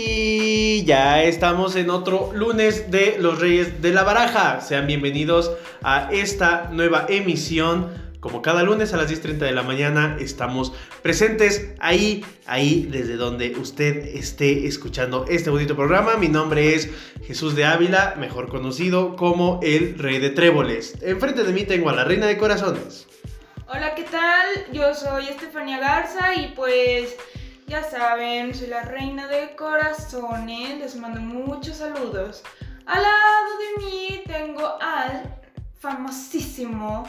[0.00, 4.60] Y ya estamos en otro lunes de Los Reyes de la Baraja.
[4.60, 5.50] Sean bienvenidos
[5.82, 7.88] a esta nueva emisión.
[8.20, 10.72] Como cada lunes a las 10.30 de la mañana estamos
[11.02, 16.16] presentes ahí, ahí desde donde usted esté escuchando este bonito programa.
[16.16, 16.88] Mi nombre es
[17.24, 21.02] Jesús de Ávila, mejor conocido como el Rey de Tréboles.
[21.02, 23.08] Enfrente de mí tengo a la Reina de Corazones.
[23.66, 24.46] Hola, ¿qué tal?
[24.72, 27.16] Yo soy Estefanía Garza y pues
[27.68, 32.42] ya saben, soy la reina de corazones, les mando muchos saludos.
[32.86, 35.36] Al lado de mí tengo al
[35.78, 37.06] famosísimo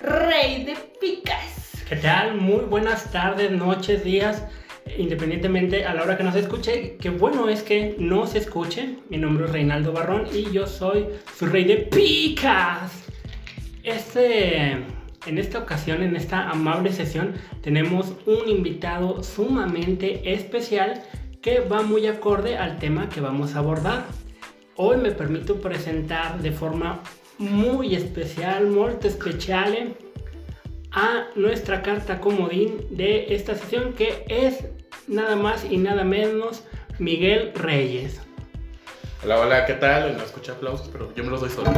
[0.00, 1.72] rey de picas.
[1.88, 2.36] ¿Qué tal?
[2.36, 4.44] Muy buenas tardes, noches, días,
[4.96, 6.96] independientemente a la hora que nos escuche.
[6.98, 8.98] Qué bueno es que nos escuche.
[9.08, 12.92] Mi nombre es Reinaldo Barrón y yo soy su rey de picas.
[13.82, 14.84] Este
[15.26, 21.02] en esta ocasión, en esta amable sesión, tenemos un invitado sumamente especial
[21.42, 24.06] que va muy acorde al tema que vamos a abordar.
[24.76, 27.02] Hoy me permito presentar de forma
[27.38, 29.94] muy especial, muy especial,
[30.92, 34.64] a nuestra carta comodín de esta sesión que es
[35.06, 36.64] nada más y nada menos
[36.98, 38.20] Miguel Reyes.
[39.22, 40.16] Hola, hola, ¿qué tal?
[40.16, 41.70] No escuché aplausos, pero yo me los doy solo.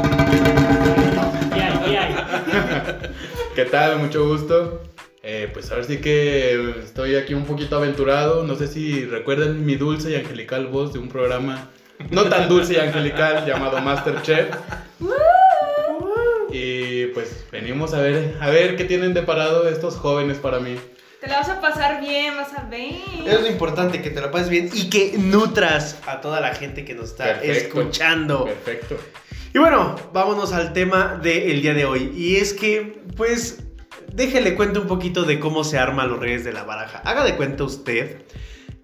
[3.56, 3.98] ¿Qué tal?
[3.98, 4.80] Mucho gusto.
[5.24, 8.44] Eh, pues ahora sí que estoy aquí un poquito aventurado.
[8.44, 11.68] No sé si recuerdan mi dulce y angelical voz de un programa
[12.10, 14.54] no tan dulce y angelical llamado Masterchef.
[16.52, 20.76] Y pues venimos a ver, a ver qué tienen de parado estos jóvenes para mí.
[21.22, 22.94] Te la vas a pasar bien, vas a ver.
[23.24, 26.84] Es lo importante, que te la pases bien y que nutras a toda la gente
[26.84, 28.44] que nos está Perfecto, escuchando.
[28.46, 28.98] Perfecto.
[29.54, 32.12] Y bueno, vámonos al tema del día de hoy.
[32.16, 33.62] Y es que, pues,
[34.12, 36.98] déjele cuento un poquito de cómo se arma los reyes de la baraja.
[37.04, 38.22] Haga de cuenta usted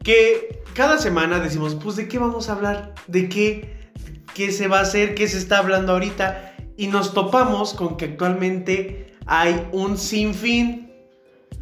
[0.05, 2.94] que cada semana decimos, pues, ¿de qué vamos a hablar?
[3.09, 3.91] ¿De qué?
[4.34, 5.16] ¿Qué se va a hacer?
[5.16, 6.55] ¿Qué se está hablando ahorita?
[6.76, 10.88] Y nos topamos con que actualmente hay un sinfín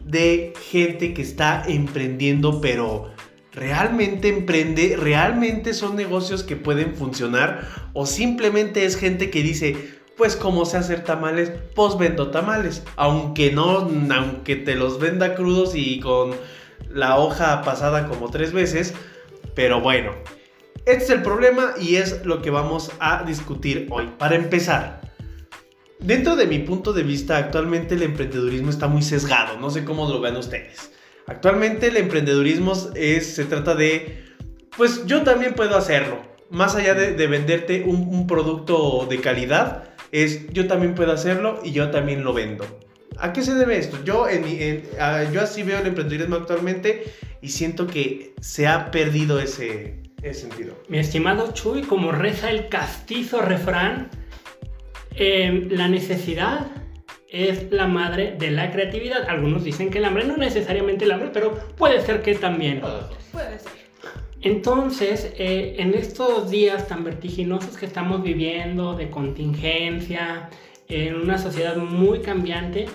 [0.07, 3.11] de gente que está emprendiendo, pero
[3.53, 10.37] realmente emprende, realmente son negocios que pueden funcionar o simplemente es gente que dice, pues
[10.37, 15.99] como sé hacer tamales, pues vendo tamales, aunque no, aunque te los venda crudos y
[16.01, 16.33] con
[16.91, 18.95] la hoja pasada como tres veces,
[19.55, 20.13] pero bueno,
[20.85, 24.09] este es el problema y es lo que vamos a discutir hoy.
[24.19, 25.01] Para empezar,
[25.99, 29.59] Dentro de mi punto de vista, actualmente el emprendedurismo está muy sesgado.
[29.59, 30.91] No sé cómo lo vean ustedes.
[31.27, 34.25] Actualmente el emprendedurismo es, se trata de,
[34.77, 36.23] pues yo también puedo hacerlo.
[36.51, 41.73] Más allá de, de venderte un, producto de calidad, es yo también puedo hacerlo y
[41.73, 42.65] yo también lo vendo.
[43.19, 43.99] ¿A qué se debe esto?
[44.05, 47.05] Yo, en, en, uh, yo así veo el emprendedurismo actualmente
[47.41, 50.81] y siento que se ha perdido ese, ese sentido.
[50.89, 54.11] Mi estimado Chuy, como reza el castizo refrán,
[55.17, 56.67] eh, la necesidad
[57.31, 59.29] es la madre de la creatividad.
[59.29, 62.81] Algunos dicen que el hambre, no necesariamente el hambre, pero puede ser que también.
[63.33, 63.77] Puede ser.
[64.43, 70.51] Entonces, eh, en estos días tan vertiginosos que estamos viviendo, de contingencia,
[70.89, 72.87] en una sociedad muy cambiante,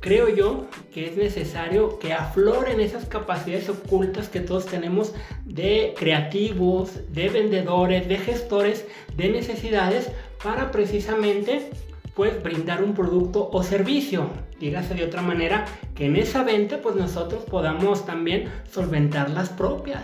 [0.00, 5.12] creo yo que es necesario que afloren esas capacidades ocultas que todos tenemos
[5.44, 10.10] de creativos, de vendedores, de gestores, de necesidades
[10.42, 11.70] para precisamente
[12.14, 14.30] pues brindar un producto o servicio.
[14.58, 20.02] Dígase de otra manera que en esa venta pues nosotros podamos también solventar las propias.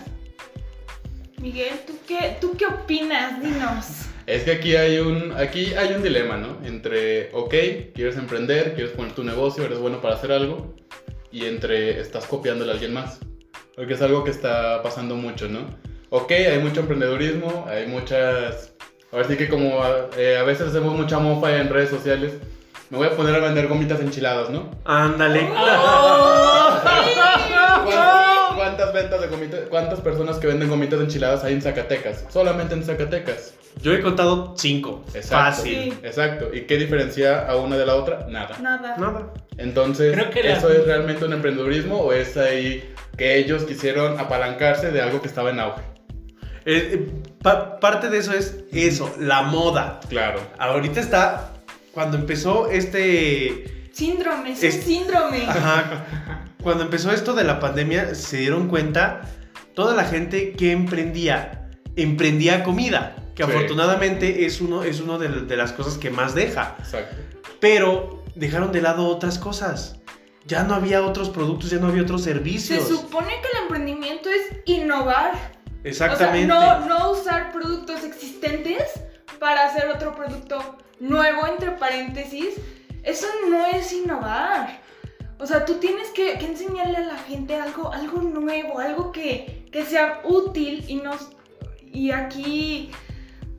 [1.41, 3.43] Miguel, ¿tú qué, ¿tú qué opinas?
[3.43, 4.16] Dinos.
[4.27, 6.59] Es que aquí hay un, aquí hay un dilema, ¿no?
[6.65, 7.55] Entre, ok,
[7.95, 10.75] quieres emprender, quieres poner tu negocio, eres bueno para hacer algo,
[11.31, 13.21] y entre, estás copiándole a alguien más.
[13.77, 15.61] Porque es algo que está pasando mucho, ¿no?
[16.11, 18.73] Ok, hay mucho emprendedurismo, hay muchas...
[19.13, 19.81] Ahora sí que como
[20.17, 22.35] eh, a veces hacemos mucha mofa en redes sociales,
[22.91, 24.73] me voy a poner a vender gomitas enchiladas, ¿no?
[24.85, 25.49] Ándale.
[25.57, 26.81] Oh,
[28.77, 32.25] ¿Cuántas ventas de gomitas, cuántas personas que venden gomitas enchiladas hay en Zacatecas?
[32.31, 33.55] Solamente en Zacatecas.
[33.83, 35.03] Yo he contado cinco.
[35.15, 35.37] Exacto.
[35.57, 35.93] Fácil.
[35.93, 35.99] Sí.
[36.03, 36.51] Exacto.
[36.53, 38.27] ¿Y qué diferencia a una de la otra?
[38.29, 38.57] Nada.
[38.61, 38.97] Nada.
[38.99, 39.33] Nada.
[39.57, 44.19] Entonces, Creo que la- ¿eso es realmente un emprendedurismo o es ahí que ellos quisieron
[44.21, 45.81] apalancarse de algo que estaba en auge?
[46.67, 47.09] Eh, eh,
[47.43, 50.01] pa- parte de eso es eso, la moda.
[50.09, 50.41] Claro.
[50.59, 51.53] Ahorita está,
[51.93, 53.89] cuando empezó este...
[53.93, 55.45] Síndrome, es un Es- síndrome.
[55.47, 56.43] Ajá.
[56.67, 59.21] Cuando empezó esto de la pandemia, se dieron cuenta
[59.75, 63.49] toda la gente que emprendía, emprendía comida, que Sí.
[63.53, 66.75] afortunadamente es uno, es uno de, de las cosas que más deja.
[66.81, 67.15] Exacto.
[67.61, 69.95] Pero dejaron de lado otras cosas.
[70.45, 72.89] Ya no había otros productos, ya no había otros Se servicios.
[72.89, 75.35] supone que el emprendimiento es innovar.
[75.85, 76.53] Exactamente.
[76.53, 78.83] O sea, no, no usar productos existentes
[79.39, 82.57] para hacer otro producto nuevo, entre paréntesis.
[83.05, 84.85] Eso no es innovar.
[85.39, 89.67] O sea, tú tienes que, que enseñarle a la gente algo, algo nuevo, algo que,
[89.71, 91.13] que sea útil y no...
[91.93, 92.91] Y aquí,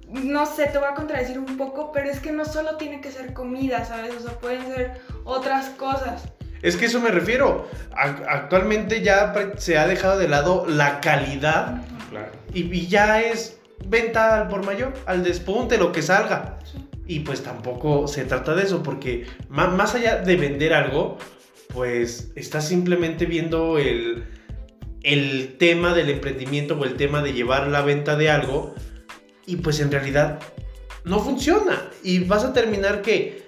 [0.10, 3.12] no sé, te voy a contradecir un poco, pero es que no solo tiene que
[3.12, 4.16] ser comida, ¿sabes?
[4.16, 6.24] O sea, pueden ser otras cosas.
[6.62, 7.68] Es que eso me refiero.
[7.96, 12.32] Actualmente ya se ha dejado de lado la calidad Claro.
[12.54, 16.58] y, y ya es venta al por mayor, al despunte, lo que salga.
[17.06, 21.18] Y pues tampoco se trata de eso, porque más allá de vender algo,
[21.70, 24.26] pues estás simplemente viendo el,
[25.04, 28.74] el tema del emprendimiento o el tema de llevar la venta de algo
[29.46, 30.40] y pues en realidad
[31.06, 31.90] no funciona.
[32.04, 33.48] Y vas a terminar que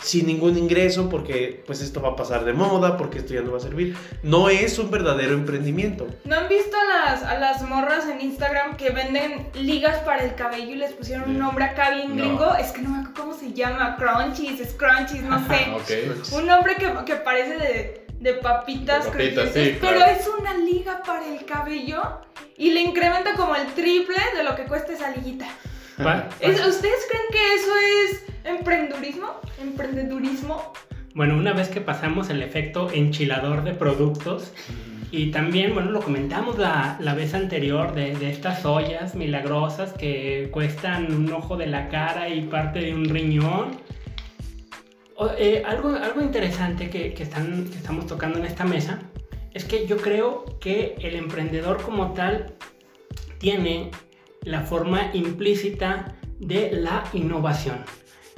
[0.00, 3.52] sin ningún ingreso porque pues esto va a pasar de moda, porque esto ya no
[3.52, 3.96] va a servir.
[4.22, 6.06] No es un verdadero emprendimiento.
[6.24, 10.34] ¿No han visto a las, a las morras en Instagram que venden ligas para el
[10.34, 12.22] cabello y les pusieron un nombre acá bien No.
[12.22, 12.54] gringo?
[12.56, 16.34] Es que no me acuerdo cómo se llama, crunchies, scrunchies, no sé.
[16.34, 20.12] Un nombre que, que parece de, de papitas, De papitas, crujientes, sí, pero claro.
[20.20, 22.02] es una liga para el cabello
[22.56, 25.46] y le incrementa como el triple de lo que cuesta esa liguita.
[25.96, 27.72] Pa- ¿Es- ¿Ustedes creen que eso
[28.08, 29.40] es emprendurismo?
[29.60, 30.72] ¿Emprendedurismo?
[31.14, 34.52] Bueno, una vez que pasamos el efecto enchilador de productos,
[35.16, 41.14] y también, bueno, lo comentamos la, la vez anterior de, estas ollas milagrosas que cuestan
[41.14, 43.76] un ojo de la cara y parte de un riñón.
[45.38, 48.98] Eh, algo, algo interesante que, que están, que estamos tocando en esta mesa
[49.52, 52.54] es que yo creo que el emprendedor como tal
[53.38, 53.92] tiene
[54.42, 57.84] la forma implícita de la innovación.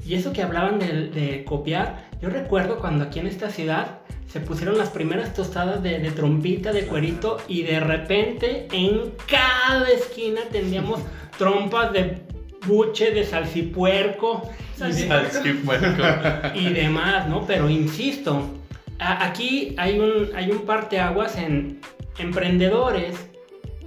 [0.07, 3.99] Y eso que hablaban de, de copiar, yo recuerdo cuando aquí en esta ciudad
[4.29, 9.89] se pusieron las primeras tostadas de, de trompita, de cuerito, y de repente en cada
[9.91, 11.01] esquina teníamos
[11.39, 12.19] trompas de
[12.67, 14.49] buche, de salsipuerco
[14.79, 15.09] de-
[16.55, 17.47] y demás, ¿no?
[17.47, 18.51] Pero insisto,
[18.99, 21.81] a- aquí hay un, hay un parteaguas en
[22.19, 23.15] emprendedores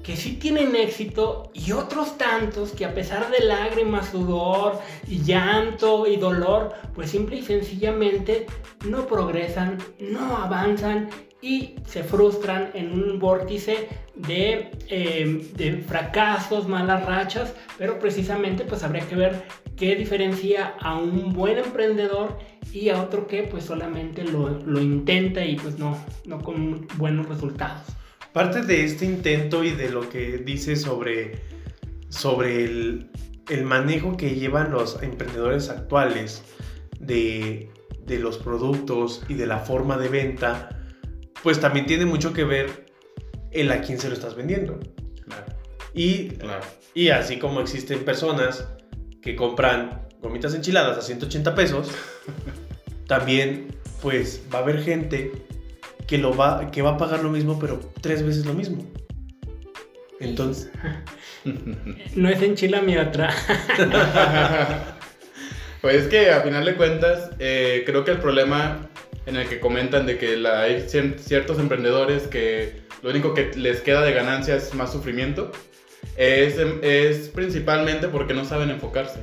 [0.09, 6.07] que sí tienen éxito y otros tantos que a pesar de lágrimas, sudor, y llanto
[6.07, 8.47] y dolor, pues simple y sencillamente
[8.87, 11.09] no progresan, no avanzan
[11.43, 18.81] y se frustran en un vórtice de, eh, de fracasos, malas rachas, pero precisamente pues
[18.81, 19.43] habría que ver
[19.77, 22.39] qué diferencia a un buen emprendedor
[22.73, 27.29] y a otro que pues solamente lo, lo intenta y pues no, no con buenos
[27.29, 27.98] resultados.
[28.33, 31.41] Parte de este intento y de lo que dice sobre,
[32.09, 33.09] sobre el,
[33.49, 36.43] el manejo que llevan los emprendedores actuales
[36.99, 37.71] de,
[38.05, 40.69] de los productos y de la forma de venta,
[41.41, 42.85] pues también tiene mucho que ver
[43.51, 44.79] el a quién se lo estás vendiendo.
[45.25, 45.45] Claro.
[45.93, 46.63] Y, Claro.
[46.93, 48.67] y así como existen personas
[49.21, 51.89] que compran gomitas enchiladas a 180 pesos,
[53.07, 55.31] también pues va a haber gente
[56.09, 58.83] que, lo va, que va a pagar lo mismo, pero tres veces lo mismo.
[60.19, 60.69] Entonces,
[62.15, 63.29] No es enchila mi otra.
[65.81, 68.89] Pues es que a final de cuentas, eh, creo que el problema
[69.25, 73.51] en el que comentan de que la- hay cier- ciertos emprendedores que lo único que
[73.55, 75.53] les queda de ganancia es más sufrimiento,
[76.17, 79.21] es, es principalmente porque no saben enfocarse,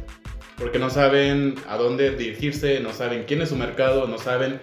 [0.57, 4.59] porque no saben a dónde dirigirse, no saben quién es su mercado, no saben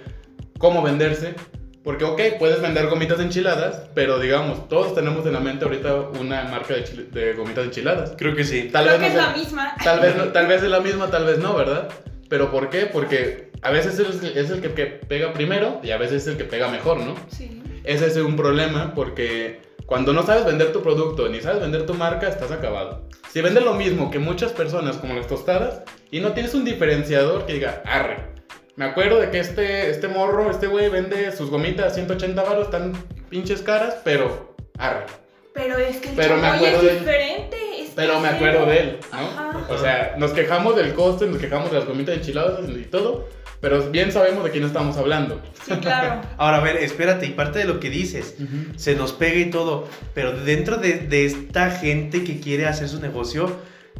[0.57, 1.35] cómo venderse.
[1.83, 6.43] Porque, ok, puedes vender gomitas enchiladas, pero digamos, todos tenemos en la mente ahorita una
[6.45, 8.13] marca de, chile- de gomitas enchiladas.
[8.17, 8.69] creo que sí.
[8.71, 9.75] Tal Creo vez que no es sea- la misma.
[9.83, 11.89] Tal vez, no- tal vez es la misma, tal vez no, ¿verdad?
[12.29, 12.85] ¿Pero por qué?
[12.85, 16.37] Porque a veces es, es el que, que pega primero y a veces es el
[16.37, 17.15] que pega mejor, ¿no?
[17.29, 17.61] Sí.
[17.83, 21.93] Ese es un problema porque cuando no sabes vender tu producto ni sabes vender tu
[21.95, 23.09] marca, estás acabado.
[23.29, 27.45] Si vendes lo mismo que muchas personas como las tostadas y no tienes un diferenciador
[27.45, 28.32] que diga, arre,
[28.75, 32.71] me acuerdo de que este, este morro, este güey vende sus gomitas a 180 baros,
[32.71, 32.93] tan
[33.29, 35.05] pinches caras, pero arre.
[35.53, 36.99] Pero es que el Pero me acuerdo es de él.
[36.99, 37.57] diferente.
[37.81, 39.17] es Pero me acuerdo de él, ¿no?
[39.19, 39.67] Ajá.
[39.69, 43.29] O sea, nos quejamos del coste, nos quejamos de las gomitas enchiladas y todo,
[43.61, 45.39] pero bien sabemos de quién estamos hablando.
[45.65, 46.21] Sí, claro.
[46.37, 48.35] Ahora, a ver, espérate, y parte de lo que dices,
[48.75, 52.99] se nos pega y todo, pero dentro de, de esta gente que quiere hacer su
[52.99, 53.55] negocio,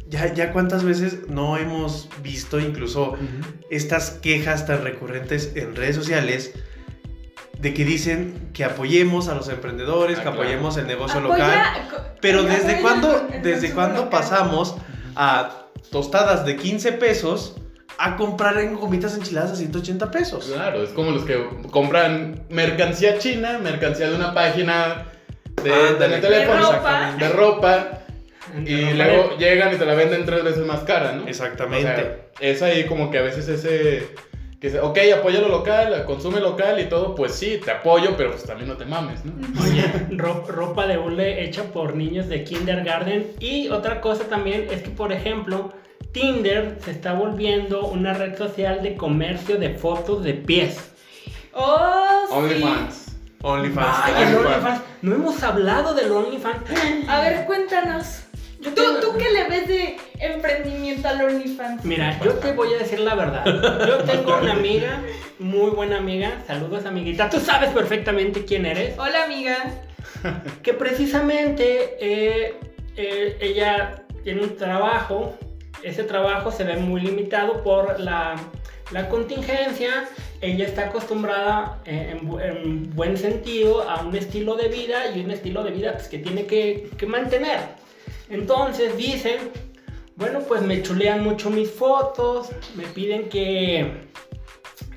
[0.08, 3.16] ya, ya cuántas veces no hemos visto incluso
[3.70, 6.52] estas quejas tan recurrentes en redes sociales
[7.58, 10.42] de que dicen que apoyemos a los emprendedores, Ah, que claro.
[10.42, 11.62] apoyemos el negocio Apoya- local.
[12.20, 14.76] Pero ¿desde cuándo, desde cuándo pasamos
[15.16, 17.56] a tostadas de 15 pesos
[17.96, 20.46] a comprar en gomitas enchiladas a 180 pesos?
[20.52, 25.06] Claro, es como los que compran mercancía china, mercancía de una página
[25.62, 26.16] de, Ándale.
[26.16, 27.16] de teléfono, De ropa.
[27.18, 27.88] de ropa,
[28.66, 31.26] y luego llegan y te la venden tres veces más cara, ¿no?
[31.26, 31.90] Exactamente.
[31.90, 34.08] O sea, es ahí como que a veces ese...
[34.60, 38.30] Que se, ok, apoya lo local, consume local y todo, pues sí, te apoyo, pero
[38.30, 39.32] pues también no te mames, ¿no?
[39.62, 39.84] Oye,
[40.16, 43.32] ro- ropa de hule hecha por niños de kindergarten.
[43.40, 45.74] Y otra cosa también es que, por ejemplo,
[46.12, 50.92] Tinder se está volviendo una red social de comercio de fotos de pies.
[51.52, 52.34] Oh, sí.
[52.34, 53.16] OnlyFans.
[53.42, 53.96] OnlyFans.
[54.02, 54.34] Ay.
[54.34, 54.80] OnlyFans.
[55.02, 56.62] No hemos hablado del OnlyFans.
[57.06, 58.23] A ver, cuéntanos.
[58.64, 61.84] ¿Tú, tengo- ¿Tú qué le ves de emprendimiento al OnlyFans?
[61.84, 63.44] Mira, yo te voy a decir la verdad.
[63.86, 65.02] Yo tengo una amiga,
[65.38, 66.42] muy buena amiga.
[66.46, 67.28] Saludos, amiguita.
[67.30, 68.98] Tú sabes perfectamente quién eres.
[68.98, 69.56] Hola, amiga.
[70.62, 72.54] que precisamente eh,
[72.96, 75.34] eh, ella tiene un trabajo,
[75.82, 78.36] ese trabajo se ve muy limitado por la,
[78.90, 80.08] la contingencia,
[80.40, 85.30] ella está acostumbrada eh, en, en buen sentido a un estilo de vida y un
[85.30, 87.58] estilo de vida pues, que tiene que, que mantener.
[88.28, 89.38] Entonces dice,
[90.16, 94.08] bueno pues me chulean mucho mis fotos, me piden que,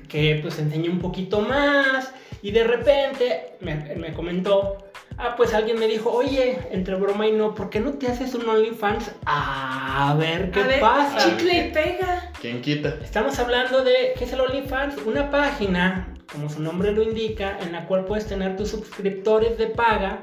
[0.08, 4.78] que pues enseñe un poquito más y de repente me, me comentó,
[5.18, 8.34] ah pues alguien me dijo, oye, entre broma y no, ¿por qué no te haces
[8.34, 9.10] un OnlyFans?
[9.26, 11.18] A ver qué a ver, pasa.
[11.18, 12.32] chicle y pega.
[12.40, 12.96] ¿Quién quita?
[13.02, 15.02] Estamos hablando de, ¿qué es el OnlyFans?
[15.04, 19.66] Una página, como su nombre lo indica, en la cual puedes tener tus suscriptores de
[19.66, 20.20] paga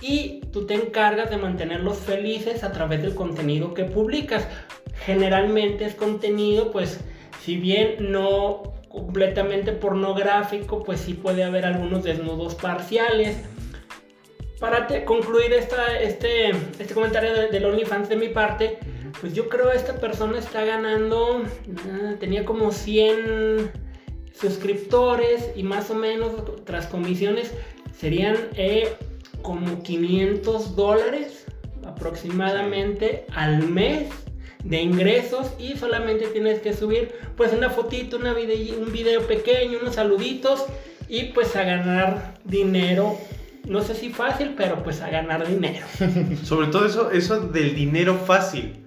[0.00, 4.46] y tú te encargas de mantenerlos felices a través del contenido que publicas.
[5.04, 7.00] Generalmente es contenido, pues,
[7.44, 13.36] si bien no completamente pornográfico, pues sí puede haber algunos desnudos parciales.
[14.60, 18.78] Para te- concluir esta, este, este comentario de- del OnlyFans de mi parte,
[19.20, 21.42] pues yo creo esta persona está ganando,
[21.92, 23.70] ah, tenía como 100
[24.32, 26.32] suscriptores y más o menos
[26.64, 27.52] tras comisiones
[27.96, 28.88] serían eh,
[29.42, 31.44] como 500 dólares
[31.86, 34.08] aproximadamente al mes
[34.64, 39.78] de ingresos y solamente tienes que subir pues una fotito, una vide- un video pequeño,
[39.80, 40.64] unos saluditos
[41.08, 43.16] y pues a ganar dinero.
[43.66, 45.86] No sé si fácil, pero pues a ganar dinero.
[46.42, 48.84] Sobre todo eso, eso del dinero fácil.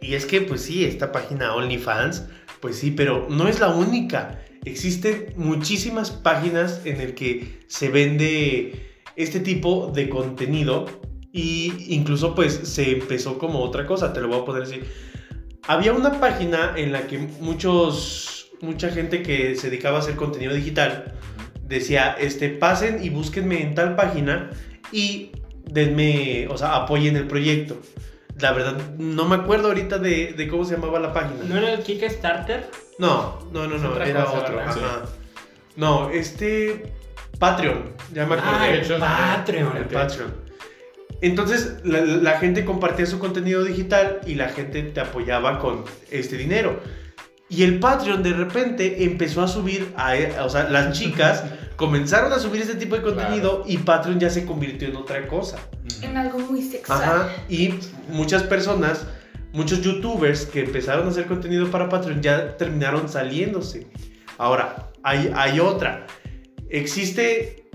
[0.00, 2.26] Y es que, pues sí, esta página OnlyFans,
[2.60, 4.40] pues sí, pero no es la única.
[4.64, 10.86] Existen muchísimas páginas en el que se vende este tipo de contenido
[11.32, 14.88] y incluso pues se empezó como otra cosa, te lo voy a poder decir.
[15.66, 20.54] Había una página en la que muchos mucha gente que se dedicaba a hacer contenido
[20.54, 21.14] digital
[21.62, 24.50] decía, este, pasen y búsquenme en tal página
[24.92, 25.32] y
[25.64, 27.78] denme, o sea, apoyen el proyecto.
[28.40, 31.44] La verdad, no me acuerdo ahorita de, de cómo se llamaba la página.
[31.44, 32.68] ¿No era el Kickstarter?
[32.98, 34.60] No, no, no, no, era cosa, otro.
[34.60, 35.02] Ajá.
[35.76, 36.92] No, este
[37.38, 38.50] Patreon, ya me acordé.
[38.52, 39.00] Ah, el Patreon.
[39.00, 39.76] Patreon.
[39.76, 39.84] El.
[39.84, 40.34] Patreon.
[41.20, 46.36] Entonces la, la gente compartía su contenido digital y la gente te apoyaba con este
[46.36, 46.80] dinero.
[47.48, 51.44] Y el Patreon de repente empezó a subir, a, o sea, las chicas
[51.76, 55.58] comenzaron a subir este tipo de contenido y Patreon ya se convirtió en otra cosa.
[56.02, 57.02] En algo muy sexual.
[57.02, 57.28] Ajá.
[57.48, 57.74] Y
[58.08, 59.06] muchas personas,
[59.52, 63.86] muchos youtubers que empezaron a hacer contenido para Patreon ya terminaron saliéndose.
[64.38, 66.06] Ahora, hay, hay otra.
[66.68, 67.70] Existe,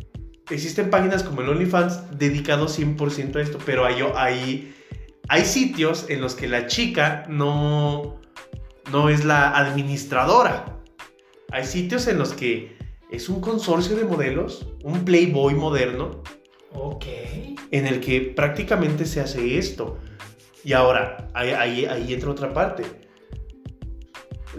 [0.49, 4.75] existen páginas como el OnlyFans dedicados 100% a esto, pero hay, hay,
[5.27, 8.19] hay sitios en los que la chica no,
[8.91, 10.77] no es la administradora.
[11.51, 12.77] Hay sitios en los que
[13.11, 16.21] es un consorcio de modelos, un Playboy moderno,
[16.73, 17.05] Ok.
[17.71, 19.97] en el que prácticamente se hace esto.
[20.63, 22.83] Y ahora, ahí, ahí, ahí entra otra parte.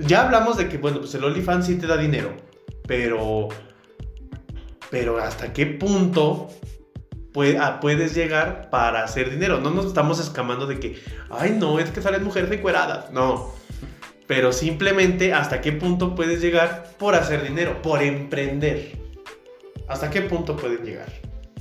[0.07, 2.35] Ya hablamos de que, bueno, pues el OnlyFans sí te da dinero,
[2.87, 3.49] pero,
[4.91, 6.49] pero ¿hasta qué punto
[7.33, 9.59] pue- ah, puedes llegar para hacer dinero?
[9.61, 10.99] No nos estamos escamando de que,
[11.31, 13.11] ay, no, es que salen mujeres encueradas.
[13.13, 13.53] No.
[14.27, 18.93] Pero simplemente, ¿hasta qué punto puedes llegar por hacer dinero, por emprender?
[19.89, 21.09] ¿Hasta qué punto pueden llegar?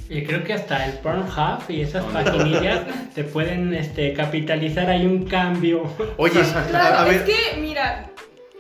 [0.07, 2.23] Y creo que hasta el Pornhub y esas No, no.
[2.23, 2.81] paginillas
[3.13, 5.83] te pueden este, capitalizar ahí un cambio.
[6.17, 8.09] Oye, Claro, a, a es ver, que, mira,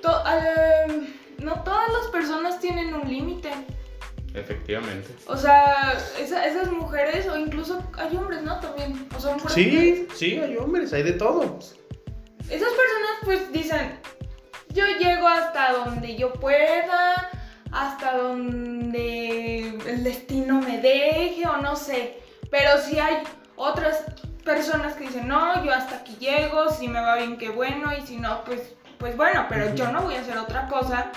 [0.01, 1.07] to- eh,
[1.43, 3.49] no todas las personas tienen un límite.
[4.33, 5.07] Efectivamente.
[5.27, 8.59] O sea, esa- esas mujeres, o incluso hay hombres, ¿no?
[8.59, 9.07] También.
[9.15, 9.53] O son mujeres.
[9.55, 11.41] Sí, sí, hay hombres, hay de todo.
[12.49, 13.99] Esas personas, pues dicen:
[14.69, 17.29] Yo llego hasta donde yo pueda,
[17.71, 22.19] hasta donde el destino me deje, o no sé.
[22.51, 23.23] Pero si hay
[23.55, 24.03] otras
[24.43, 28.05] personas que dicen: No, yo hasta aquí llego, si me va bien, qué bueno, y
[28.05, 31.11] si no, pues, pues bueno, pero yo no voy a hacer otra cosa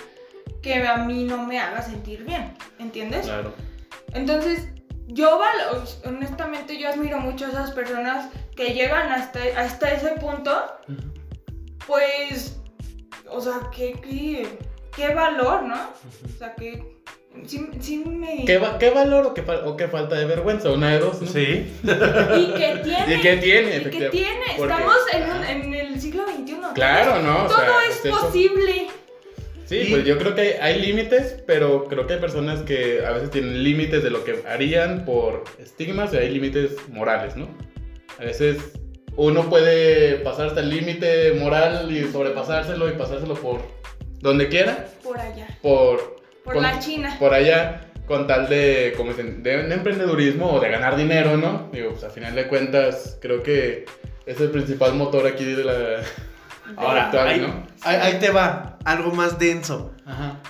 [0.62, 3.26] que a mí no me haga sentir bien, ¿entiendes?
[3.26, 3.52] Claro.
[4.14, 4.68] Entonces,
[5.08, 10.52] yo, val- honestamente, yo admiro mucho a esas personas que llegan hasta, hasta ese punto,
[11.86, 12.58] pues,
[13.28, 14.58] o sea, qué, qué,
[14.94, 15.74] qué valor, ¿no?
[15.76, 16.96] O sea, que
[17.46, 18.44] sí, sí me...
[18.44, 20.70] ¿Qué, va- qué valor o qué, o qué falta de vergüenza?
[20.70, 21.28] Una de dos, ¿no?
[21.28, 21.72] Sí.
[21.82, 23.14] Y que tiene.
[23.16, 24.10] ¿Y qué tiene, Y efectivamente?
[24.10, 24.44] tiene.
[24.56, 26.56] Estamos en, un- en el siglo XXI.
[26.74, 27.44] Claro, ¿no?
[27.44, 28.30] O Todo sea, es es eso.
[29.72, 33.06] Sí, Y- pues yo creo que hay, hay límites, pero creo que hay personas que
[33.06, 37.48] a veces tienen límites de lo que harían por estigmas y hay límites morales, ¿no?
[38.18, 38.58] A veces
[39.16, 43.62] uno puede pasar hasta el límite moral y sobrepasárselo y pasárselo por
[44.20, 45.46] donde quiera, Por allá.
[45.62, 47.16] por, Por con- la China.
[47.18, 51.70] por allá, con tal de, como dicen, de, de emprendedurismo o de ganar dinero, ¿no?
[51.72, 53.86] Digo, pues a final de cuentas, creo que
[54.26, 56.02] es el principal motor aquí de la...
[56.76, 57.66] Ahora, actual, ahí, ¿no?
[57.82, 59.92] ahí- ahí te va, algo más denso.
[60.06, 60.40] Ajá.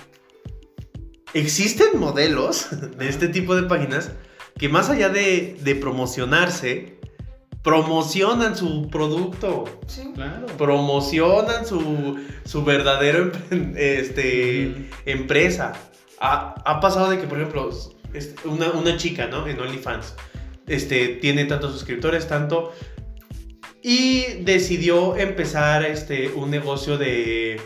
[1.33, 2.67] Existen modelos
[2.97, 4.11] de este tipo de páginas
[4.57, 6.99] que más allá de, de promocionarse,
[7.63, 10.11] promocionan su producto, Sí.
[10.13, 10.45] Claro.
[10.57, 15.73] promocionan su, su verdadero empre- este, empresa.
[16.19, 17.69] Ha, ha pasado de que, por ejemplo,
[18.45, 19.47] una, una chica, ¿no?
[19.47, 20.13] En OnlyFans,
[20.67, 22.73] este, tiene tantos suscriptores, tanto...
[23.83, 27.59] Y decidió empezar este, un negocio de...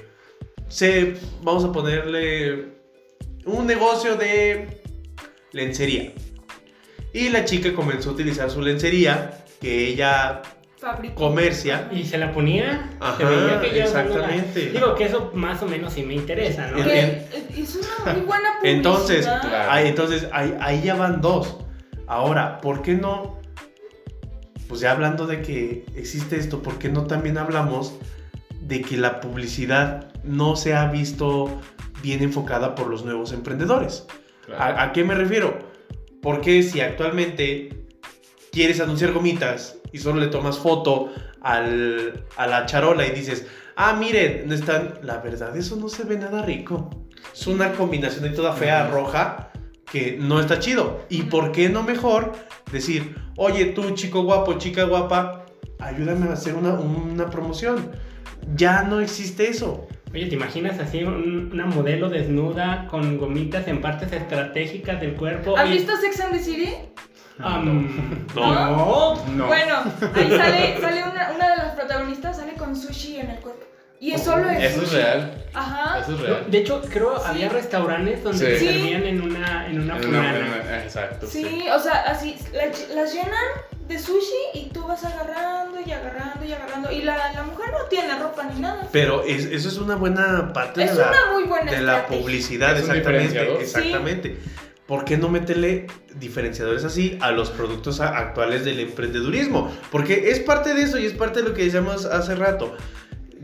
[0.68, 2.74] Se, vamos a ponerle
[3.46, 4.82] un negocio de
[5.54, 6.12] lencería.
[7.14, 10.42] Y la chica comenzó a utilizar su lencería, que ella
[10.80, 11.16] Fabricó.
[11.16, 11.88] comercia.
[11.92, 12.90] Y se la ponía.
[13.00, 14.72] Ajá, se veía que ella exactamente.
[14.72, 16.84] Digo que eso más o menos sí me interesa, ¿no?
[16.84, 18.64] Que en- es una muy buena publicidad.
[18.76, 19.72] Entonces, Claro.
[19.72, 21.58] ahí, entonces ahí, ahí ya van dos.
[22.08, 23.37] Ahora, ¿por qué no?
[24.68, 27.94] Pues ya hablando de que existe esto, ¿por qué no también hablamos
[28.62, 31.62] de que la publicidad no se ha visto
[32.04, 34.06] bien enfocada por los nuevos emprendedores?
[34.46, 34.62] Claro.
[34.64, 35.58] ¿A, a qué me refiero?
[36.22, 37.86] Porque si actualmente
[38.52, 43.46] quieres anunciar gomitas y solo le tomas foto al- a la charola y dices,
[43.78, 46.90] ah, miren, no están, la verdad, eso no se ve nada rico.
[47.34, 49.52] Es una combinación de toda fea, roja,
[49.92, 51.02] que no está chido.
[51.10, 52.34] ¿Y por qué no mejor
[52.72, 55.46] decir, oye, tú, chico guapo, chica guapa,
[55.80, 57.92] ayúdame a hacer una, una promoción?
[58.56, 59.88] Ya no existe eso.
[60.14, 65.58] Oye, ¿te imaginas así un- una modelo desnuda con gomitas en partes estratégicas del cuerpo?
[65.58, 66.70] ¿Has y- visto Sex and the City?
[67.40, 67.88] Am,
[68.36, 68.54] No.
[68.54, 69.26] no.
[69.36, 69.48] No.
[69.48, 69.76] Bueno,
[70.16, 73.64] ahí sale, sale una, una de las protagonistas, sale con sushi en el cuerpo.
[74.00, 75.46] Y es solo el Eso es real.
[75.54, 76.00] Ajá.
[76.00, 76.46] Eso es real.
[76.50, 77.24] De hecho, creo Sí.
[77.26, 78.66] había restaurantes donde Sí.
[78.68, 81.26] servían en una, en una En una- exacto.
[81.28, 81.66] Sí, Sí.
[81.70, 83.34] o sea, así la- las llenan
[83.88, 86.92] de sushi y tú vas agarrando y agarrando y agarrando.
[86.92, 88.88] Y la, la mujer no tiene ropa ni nada.
[88.92, 92.06] Pero es- eso es una buena parte Es de la, una muy buena de la
[92.06, 93.62] publicidad, Es un exactamente.
[93.62, 94.38] Exactamente.
[94.86, 99.70] ¿Por qué no meterle diferenciadores así a los productos actuales del emprendedurismo?
[99.92, 102.76] Porque es parte de eso y es parte de lo que decíamos hace rato.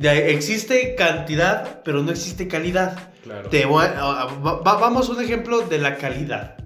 [0.01, 2.97] Existe cantidad, pero no existe calidad.
[3.23, 3.49] Claro.
[3.49, 6.58] Te voy a- a- va- va- vamos a un ejemplo de la calidad.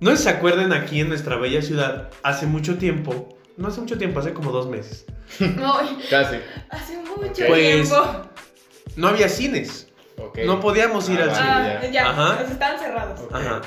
[0.00, 4.20] No se acuerdan aquí en nuestra bella ciudad, hace mucho tiempo, no hace mucho tiempo,
[4.20, 5.06] hace como dos meses,
[5.56, 5.74] No,
[6.10, 6.36] Casi.
[6.70, 8.22] hace mucho Pues, tiempo.
[8.96, 9.88] no había cines.
[10.16, 10.38] Ok.
[10.46, 11.40] No podíamos ir Ah, al vale.
[11.40, 11.52] cine.
[11.78, 11.90] Ah, ya.
[11.90, 12.38] ya, Ajá.
[12.38, 13.20] pues estaban cerrados.
[13.20, 13.34] Ok.
[13.34, 13.60] Ajá.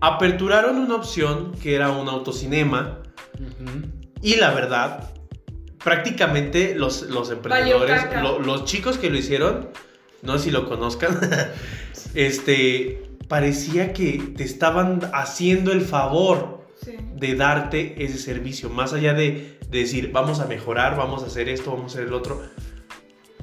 [0.00, 3.02] Aperturaron una opción que era un autocinema
[3.34, 3.88] Ujú.
[4.22, 5.10] y la verdad,
[5.82, 9.68] prácticamente los, los emprendedores, lo- los chicos que lo hicieron,
[10.22, 11.18] no sé si lo conozcan,
[12.14, 16.92] este, parecía que te estaban haciendo el favor Sí.
[17.16, 21.48] de darte ese servicio, más allá de, de decir, vamos a mejorar, vamos a hacer
[21.48, 22.40] esto, vamos a hacer el otro.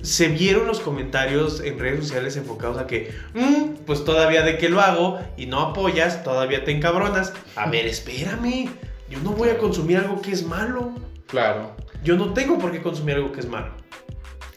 [0.02, 4.70] Se vieron los comentarios en redes sociales enfocados a que, "Mm, pues todavía de que
[4.70, 7.34] lo hago y no apoyas, todavía te encabronas.
[7.58, 8.70] A ver, espérame,
[9.10, 10.94] yo no voy a consumir algo que es malo.
[11.28, 11.76] Claro.
[12.06, 13.74] Yo no tengo por qué consumir algo que es malo.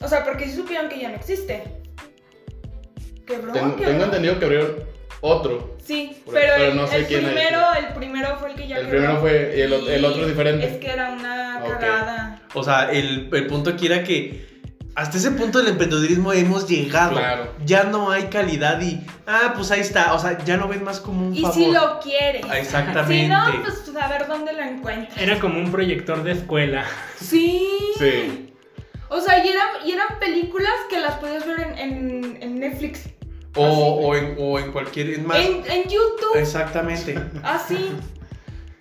[0.01, 1.65] O sea, porque sí supieron que ya no existe.
[3.27, 4.77] Quebró, Tengo, entendido que abrieron
[5.23, 5.77] otro.
[5.83, 7.27] Sí, Pero- el, no sé el quién es.
[7.33, 8.99] primero, el primero fue el que ya El quebró.
[9.01, 10.67] primero fue- y el otro es diferente.
[10.67, 11.81] Es que era una Ok.
[11.81, 12.43] cagada.
[12.55, 14.58] O sea, el, el punto aquí era que
[14.99, 17.13] hasta ese punto del emprendedurismo hemos llegado.
[17.13, 17.53] Claro.
[17.65, 20.13] Ya no hay calidad y, ah, pues ahí está.
[20.15, 21.55] O sea, ya lo ven más como un Y favor.
[21.57, 22.45] si lo quieres.
[22.49, 23.35] Ah, Exactamente.
[23.35, 25.17] Si no, pues a ver dónde lo encuentras.
[25.21, 26.85] Era como un proyector de escuela.
[27.21, 27.67] Sí.
[27.99, 28.53] Sí.
[29.09, 33.09] O sea, y eran, y eran películas que las podías ver en, en, en Netflix.
[33.55, 35.11] O, o, en, o en cualquier.
[35.15, 35.39] en más.
[35.39, 36.37] En, en YouTube.
[36.37, 37.19] Exactamente.
[37.43, 37.91] Así.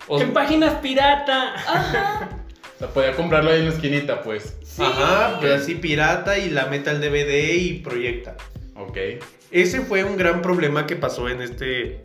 [0.08, 1.54] O- En páginas pirata.
[1.54, 2.28] Ajá.
[2.76, 4.54] O sea, podía comprarlo ahí en la esquinita, pues.
[4.76, 4.82] Sí.
[4.82, 8.36] Ajá, pero así pirata y la meta al DVD y proyecta.
[8.76, 8.96] Ok.
[9.50, 12.02] Ese fue un gran problema que pasó en este.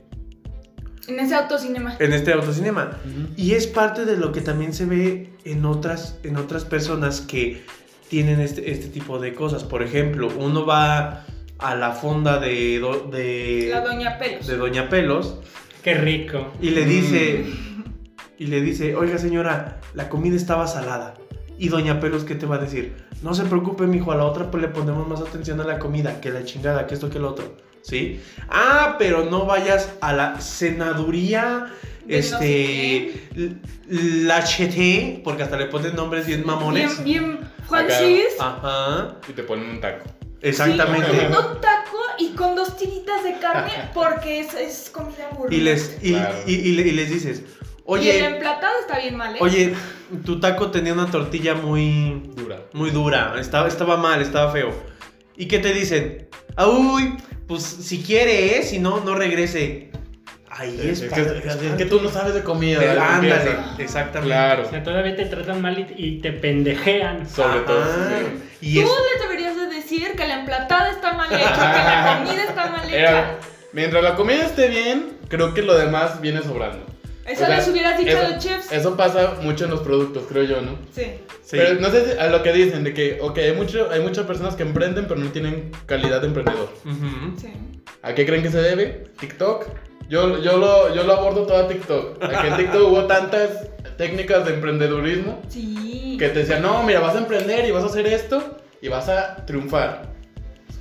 [1.08, 1.97] En ese autocinema.
[1.99, 2.97] en este autocinema.
[3.06, 3.34] Ujú.
[3.36, 7.63] Y es parte de lo que también se ve en otras, en otras personas que
[8.10, 9.65] tienen este, este tipo de cosas.
[9.65, 11.26] Por ejemplo, uno va
[11.60, 14.47] a la fonda de, do- de, La Doña Pelos.
[14.47, 15.39] de Doña Pelos
[15.84, 16.54] Qué rico.
[16.62, 17.45] y le dice,
[18.39, 21.15] y le dice, oiga señora, la comida estaba salada.
[21.58, 22.94] Y Doña Pelos, ¿qué te va a decir?
[23.22, 26.20] No se preocupe, mijo, a la otra pues le ponemos más atención a la comida,
[26.20, 27.56] que la chingada, que esto, que lo otro.
[27.82, 28.22] ¿Sí?
[28.50, 31.68] Ah, pero no vayas a la senaduría,
[32.06, 33.30] De este,
[33.89, 37.04] la cheté, porque hasta le ponen nombres bien mamones.
[37.04, 38.26] Bien, bien, Francis.
[38.39, 40.06] Ajá, Y te ponen un taco.
[40.42, 41.08] exactamente.
[41.12, 45.56] Sí, un taco y con dos tiritas de carne porque es, es comida gourmet.
[45.58, 46.36] y, les, y, Claro.
[46.46, 47.44] y- y le- y les dices,
[47.86, 49.39] Y el oye, emplatado está bien mal, ¿eh?
[49.41, 49.74] oye,
[50.26, 52.60] tu taco tenía una tortilla muy, Dura.
[52.74, 54.72] muy dura, estaba, estaba mal, estaba feo.
[55.36, 56.30] ¿Y qué te dicen?
[56.56, 57.17] Ah, uy,
[57.48, 58.63] pues si quiere, ¿eh?
[58.63, 59.89] Si no, no regrese.
[60.50, 62.80] Ahí es, Es, que, es que- es que tú no sabes de comida.
[63.15, 64.28] Ándale, exactamente.
[64.36, 64.63] Claro.
[64.67, 67.28] O sea, todavía te tratan mal y, y te pendejean.
[67.28, 67.82] Sobre todo.
[67.82, 68.19] Ajá.
[68.62, 68.67] sí.
[68.69, 72.19] Y Tú es, les deberías de decir que la emplatada está mal hecha, que la
[72.24, 72.98] comida está mal hecha.
[72.98, 73.39] Era-
[73.74, 76.86] mientras la comida esté bien, creo que lo demás viene sobrando.
[77.25, 78.71] Eso O sea, les hubieras dicho a eso- los chefs.
[78.71, 80.77] Eso pasa mucho en los productos, creo yo, ¿no?
[80.93, 81.03] Sí.
[81.41, 81.57] sí.
[81.57, 84.25] Pero no sé si- a lo que dicen, de que, ok, hay, mucho, hay muchas
[84.25, 86.69] personas que emprenden, pero no tienen calidad de emprendedor.
[86.86, 87.39] Ujú.
[87.39, 87.53] Sí.
[88.01, 89.05] ¿A qué creen que se debe?
[89.19, 89.67] TikTok.
[90.09, 92.21] Yo, yo, lo, yo lo abordo todo a TikTok.
[92.21, 96.17] A que en TikTok hubo tantas técnicas de emprendedurismo Sí.
[96.19, 99.07] que te decían, no, mira, vas a emprender y vas a hacer esto y vas
[99.07, 100.12] a triunfar.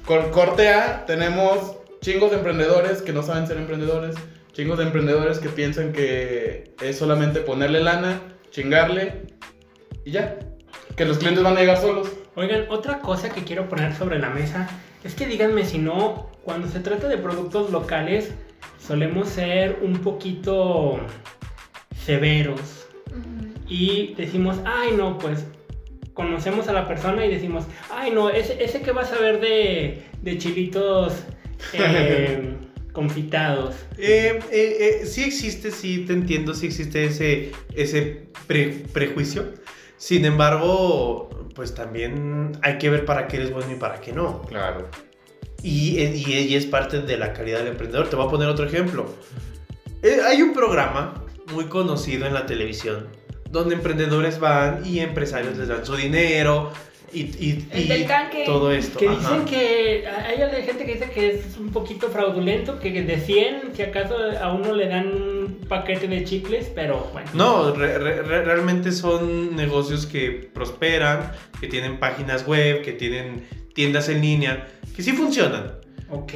[0.05, 4.17] Con corte A tenemos chingos de emprendedores que no saben ser emprendedores,
[4.53, 9.23] chingos de emprendedores que piensan que es solamente ponerle lana, chingarle
[10.05, 10.39] y ya.
[10.97, 12.13] Que los clientes van a llegar solos.
[12.35, 14.69] Oigan, otra cosa que quiero poner sobre la mesa
[15.05, 18.33] es que díganme si no, cuando se trata de productos locales,
[18.79, 21.01] solemos ser un poquito
[22.05, 22.87] severos
[23.69, 25.47] y decimos, ay no, pues
[26.15, 30.03] conocemos a la persona y decimos, ay no, ese, ese que vas a ver de,
[30.21, 31.15] de chilitos
[31.73, 32.55] eh,
[32.93, 33.75] confitados.
[33.99, 39.55] Eh, eh, eh, sí existe, sí te entiendo, sí existe ese, ese pre- prejuicio.
[39.97, 44.43] Sin embargo, pues también hay que ver para qué eres bueno y para qué no.
[44.43, 44.89] Claro.
[45.63, 48.09] Y, y, y es parte de la calidad del emprendedor.
[48.09, 49.07] Te voy a poner otro ejemplo.
[50.03, 53.07] Eh, hay un programa muy conocido en la televisión
[53.51, 56.73] donde emprendedores van y empresarios les dan su dinero
[57.13, 58.45] y, y- El y del canque.
[58.45, 58.99] todo esto.
[58.99, 59.19] Que Ajá.
[59.19, 63.83] dicen que hay gente que dice que es un poquito fraudulento, que de 100, si
[63.83, 67.29] acaso a uno le dan un paquete de chicles, pero bueno.
[67.35, 73.47] No, re- re- re- realmente son negocios que prosperan, que tienen páginas web, que tienen
[73.75, 75.73] tiendas en línea, que sí funcionan.
[76.11, 76.33] Ok.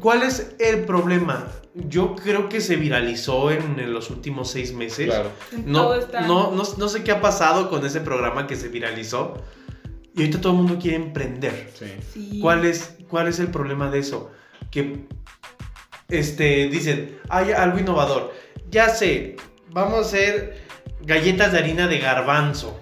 [0.00, 1.46] ¿Cuál es el problema?
[1.74, 5.06] Yo creo que se viralizó en, en los últimos seis meses.
[5.06, 5.30] Claro.
[5.66, 6.20] No, Todo está.
[6.22, 9.40] no, no, no sé qué ha pasado con ese programa que se viralizó.
[10.20, 11.70] Y ahorita todo el mundo quiere emprender.
[11.72, 11.86] Sí.
[12.12, 12.38] Sí.
[12.42, 14.30] ¿Cuál es, ¿Cuál es el problema de eso?
[14.70, 15.06] Que
[16.10, 18.34] este, dicen, hay algo innovador.
[18.70, 19.36] Ya sé,
[19.70, 20.62] vamos a hacer
[21.00, 22.78] galletas de harina de garbanzo.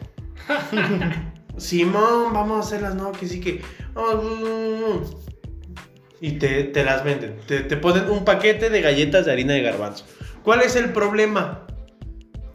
[1.57, 3.63] Simón, vamos a hacerlas, no, que sí que...
[3.95, 5.05] oh, mm,
[6.21, 7.37] y te, te las venden.
[7.47, 10.05] Te, te ponen un paquete de galletas de harina de garbanzo.
[10.43, 11.68] ¿Cuál es el problema?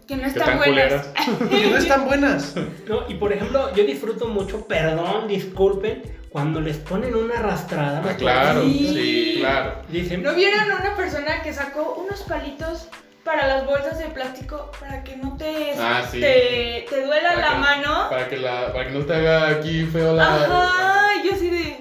[0.07, 1.07] Que no están buenas.
[1.49, 2.55] Que no están buenas.
[2.87, 8.01] No, y por ejemplo, yo disfruto mucho, perdón, disculpen, cuando les ponen una arrastrada.
[8.05, 8.61] Ah, claro.
[8.63, 8.87] Sí.
[8.93, 9.81] Sí, claro.
[9.89, 12.89] Dicen, ¿No vieron a una persona que sacó unos palitos
[13.23, 16.19] para las bolsas de plástico para que no te, Ah, sí.
[16.19, 18.09] te, te duela Para la que- mano?
[18.09, 20.35] Para que, la, para que no te haga aquí feo la...
[20.43, 21.77] Ajá, y yo así de,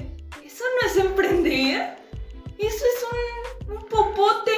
[0.46, 1.96] ¿eso no es emprender?
[2.58, 4.52] Eso es un, un popote.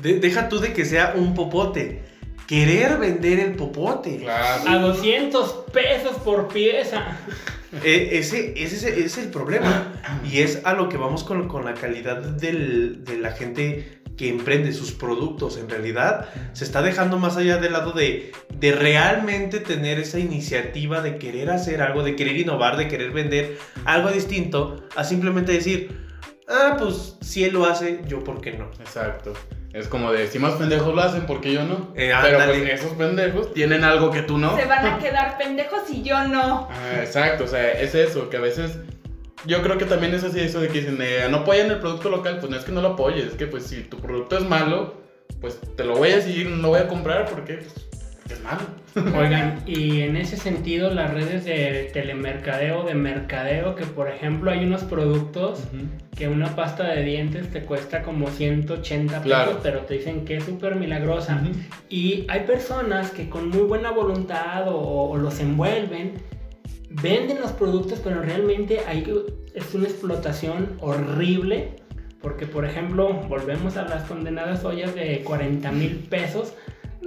[0.00, 2.02] De- deja tú de que sea un popote.
[2.46, 4.18] Querer vender el popote.
[4.18, 4.62] Claro.
[4.68, 7.18] a 200 pesos por pieza.
[7.84, 9.92] Eh, ese, ese, ese es el problema.
[10.30, 14.28] Y es a lo que vamos con, con la calidad del- de la gente que
[14.30, 15.58] emprende sus productos.
[15.58, 21.02] En realidad, se está dejando más allá del lado de, de realmente tener esa iniciativa
[21.02, 26.00] de querer hacer algo, de querer innovar, de querer vender algo distinto, a simplemente decir,
[26.48, 28.70] ah, pues si él lo hace, yo por qué no.
[28.80, 29.34] Exacto.
[29.76, 31.92] Es como de, si más pendejos lo hacen, ¿por qué yo no?
[31.94, 34.56] Eh, Pero pues esos pendejos tienen algo que tú no.
[34.56, 36.66] Se van a quedar pendejos y yo no.
[36.70, 38.78] Ah, exacto, o sea, es eso, que a veces
[39.44, 42.08] yo creo que también es así eso de que dicen, eh, no apoyan el producto
[42.08, 44.44] local, pues no es que no lo apoyes, es que pues si tu producto es
[44.44, 44.94] malo,
[45.42, 47.85] pues te lo voy a decir, no lo voy a comprar porque pues,
[48.34, 48.62] es malo.
[49.18, 54.64] Oigan, y en ese sentido, las redes de telemercadeo, de mercadeo, que por ejemplo hay
[54.64, 55.64] unos productos
[56.16, 60.44] que una pasta de dientes te cuesta como 180 pesos, pero te dicen que es
[60.44, 61.42] súper milagrosa.
[61.42, 61.58] Ujú.
[61.90, 66.14] Y hay personas que con muy buena voluntad o, o los envuelven,
[67.02, 69.04] venden los productos, pero realmente hay,
[69.54, 71.76] es una explotación horrible.
[72.22, 76.54] Porque, por ejemplo, volvemos a las condenadas ollas de 40 mil pesos.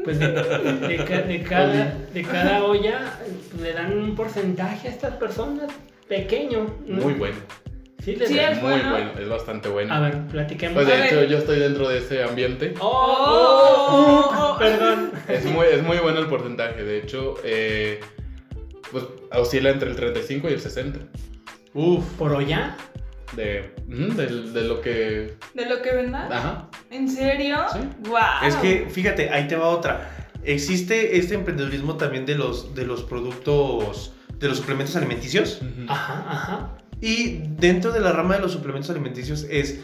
[0.03, 3.19] Pues de, de ca- de cada, de cada olla
[3.51, 5.71] pues, le dan un porcentaje a estas personas
[6.07, 6.65] pequeño.
[6.87, 7.37] Muy bueno.
[8.03, 8.89] Sí, les Sí, dan- es muy bueno.
[8.91, 9.11] bueno.
[9.19, 9.93] Es bastante bueno.
[9.93, 10.75] A ver, platiquemos.
[10.75, 12.73] Pues de hecho, yo estoy dentro de ese ambiente.
[12.79, 14.29] ¡Oh!
[14.31, 14.55] Oh.
[14.57, 15.11] Perdón.
[15.27, 16.83] Es muy, es muy bueno el porcentaje.
[16.83, 17.99] De hecho, eh,
[18.91, 20.99] pues oscila entre el 35 y el 60.
[21.73, 22.03] Uf.
[22.17, 22.75] ¿Por olla?
[23.35, 25.35] De, ujú, del- de, lo que.
[25.53, 26.31] ¿De lo que vendas?
[26.31, 26.69] Ajá.
[26.91, 27.57] ¿En serio?
[27.71, 27.79] Sí.
[28.07, 28.45] ¡Guau!
[28.45, 30.09] Es que, fíjate, ahí te va otra.
[30.43, 35.61] Existe este emprendedurismo también de los, de los productos, de los suplementos alimenticios.
[35.87, 36.77] Ajá, ajá.
[37.01, 39.81] Y dentro de la rama de los suplementos alimenticios es,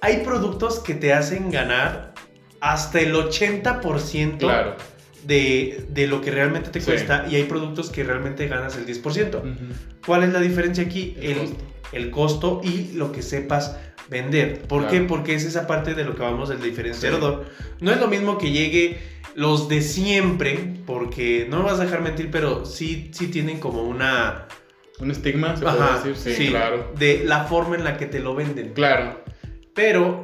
[0.00, 2.14] hay productos que te hacen ganar
[2.60, 4.76] hasta el 80% Claro.
[5.26, 6.86] De, de lo que realmente te Sí.
[6.86, 9.38] cuesta y hay productos que realmente ganas el 10%.
[9.38, 9.48] Ujú.
[10.06, 11.16] ¿Cuál es la diferencia aquí?
[11.20, 11.64] El El, costo.
[11.92, 13.76] el costo y lo que sepas
[14.10, 14.62] vender.
[14.62, 15.00] ¿Por qué?
[15.00, 17.46] Porque es esa parte de lo que hablamos del diferenciador.
[17.80, 18.98] No es lo mismo que llegue
[19.34, 23.82] los de siempre, porque no me vas a dejar mentir, pero sí, sí tienen como
[23.82, 24.46] una...
[25.00, 26.34] Un estigma, se puede decir.
[26.36, 26.92] Sí, claro.
[26.96, 28.74] De la forma en la que te lo venden.
[28.74, 29.24] Claro.
[29.74, 30.22] Pero,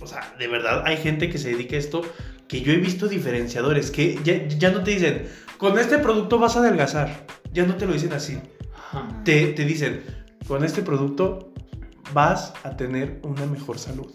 [0.00, 2.00] o sea, de verdad hay gente que se dedica a esto
[2.48, 6.56] que yo he visto diferenciadores que ya, ya no te dicen, con este producto vas
[6.56, 7.26] a adelgazar.
[7.52, 8.38] Ya no te lo dicen así.
[8.74, 9.08] Ajá.
[9.24, 10.02] Te, te dicen,
[10.46, 11.52] con este producto
[12.12, 14.10] vas a tener una mejor salud.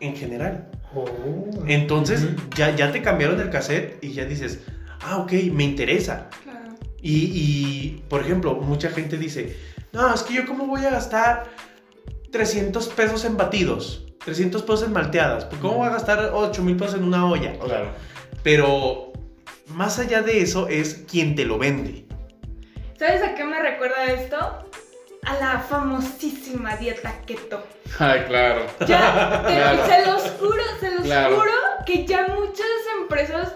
[0.00, 0.70] En general.
[0.94, 1.48] Oh.
[1.66, 4.60] Entonces, ya, ya te cambiaron el cassette y ya dices,
[5.00, 6.28] ah, ok, me interesa.
[6.42, 6.74] Claro.
[7.00, 9.56] Y, y, por ejemplo, mucha gente dice,
[9.92, 11.44] no, es que yo cómo voy a gastar
[12.32, 16.76] 300 pesos en batidos, 300 pesos en malteadas, pues, ¿cómo voy a gastar 8 mil
[16.76, 17.52] pesos en una olla?
[17.58, 17.88] Claro.
[18.42, 19.12] Pero
[19.68, 22.04] más allá de eso es quien te lo vende.
[22.98, 24.36] ¿Sabes a qué me recuerda esto?
[25.26, 27.62] A la famosísima dieta keto.
[27.98, 28.66] Ay, claro.
[28.86, 29.86] Ya, te- Claro.
[29.86, 31.36] se los juro, se los Claro.
[31.36, 31.50] juro
[31.86, 32.66] que ya muchas
[33.00, 33.54] empresas,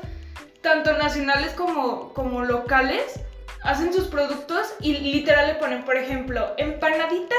[0.61, 3.21] tanto nacionales como, como locales,
[3.63, 7.39] hacen sus productos y literal le ponen, por ejemplo, empanaditas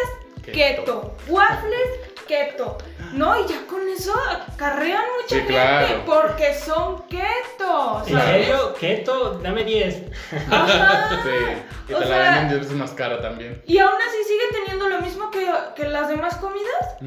[0.51, 1.89] keto, waffles
[2.29, 2.77] keto.
[3.13, 4.13] No, y ya con eso
[4.53, 6.03] acarrean mucha Sí, gente claro.
[6.05, 8.03] porque son keto.
[8.05, 8.73] ¿En serio?
[8.79, 10.03] Keto, dame 10.
[10.51, 11.19] Ajá.
[11.23, 11.89] Sí.
[11.89, 13.61] Y O te sea- la venden 10 veces más cara también.
[13.65, 16.97] Y aún así sigue teniendo lo mismo que, que las demás comidas,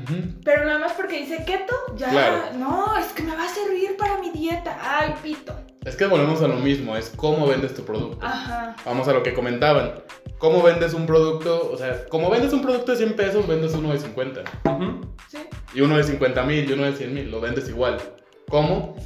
[0.45, 2.11] pero nada más porque dice keto, ya.
[2.11, 2.43] Claro.
[2.57, 4.77] No, es que me va a servir para mi dieta.
[4.83, 5.55] Ay, pito.
[5.85, 8.25] Es que volvemos a lo mismo, es cómo vendes tu producto.
[8.27, 8.75] Ajá.
[8.85, 9.95] Vamos a lo que comentaban.
[10.43, 11.71] ¿Cómo vendes un producto?
[11.73, 14.43] O sea, como vendes un producto de 100 pesos, vendes uno de 50.
[15.29, 15.39] Sí.
[15.73, 17.99] Y uno de 50 mil y uno de 100 mil, lo vendes igual.
[18.49, 18.97] ¿Cómo?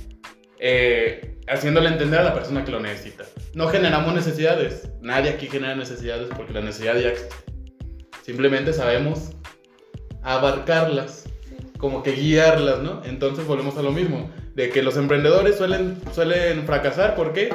[0.59, 3.25] Eh, haciéndole entender a la persona que lo necesita.
[3.53, 4.88] No generamos necesidades.
[5.03, 7.37] Nadie aquí genera necesidades porque la necesidad ya existe.
[8.22, 9.33] Simplemente sabemos
[10.22, 11.29] abarcarlas,
[11.77, 13.03] como que guiarlas, ¿no?
[13.05, 17.55] Entonces volvemos a lo mismo, de que los emprendedores suelen, suelen fracasar, ¿por qué?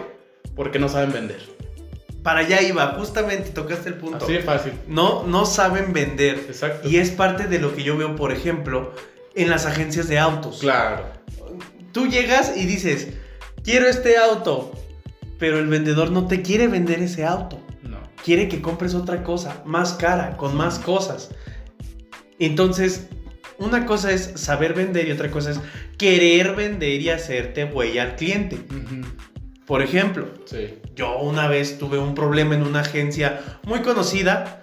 [0.56, 1.51] Porque no saben vender.
[2.24, 4.24] Para allá iba, justamente tocaste el punto.
[4.24, 4.74] Así de fácil.
[4.88, 6.36] No, no saben vender.
[6.48, 6.88] Exacto.
[6.88, 8.94] Y es parte de lo que yo veo, por ejemplo,
[9.36, 10.60] en las agencias de autos.
[10.60, 11.06] Claro.
[11.92, 13.10] Tú llegas y dices,
[13.64, 14.72] quiero este auto,
[15.40, 17.60] pero el vendedor no te quiere vender ese auto.
[17.82, 17.98] No.
[18.24, 21.32] Quiere que compres otra cosa, más cara, con más cosas.
[22.38, 23.08] Entonces,
[23.58, 25.60] una cosa es saber vender y otra cosa es
[25.98, 28.56] querer vender y hacerte huella al cliente.
[28.56, 29.08] Ujú.
[29.66, 30.76] Por ejemplo, Sí.
[30.96, 34.60] yo una vez tuve un problema en una agencia muy conocida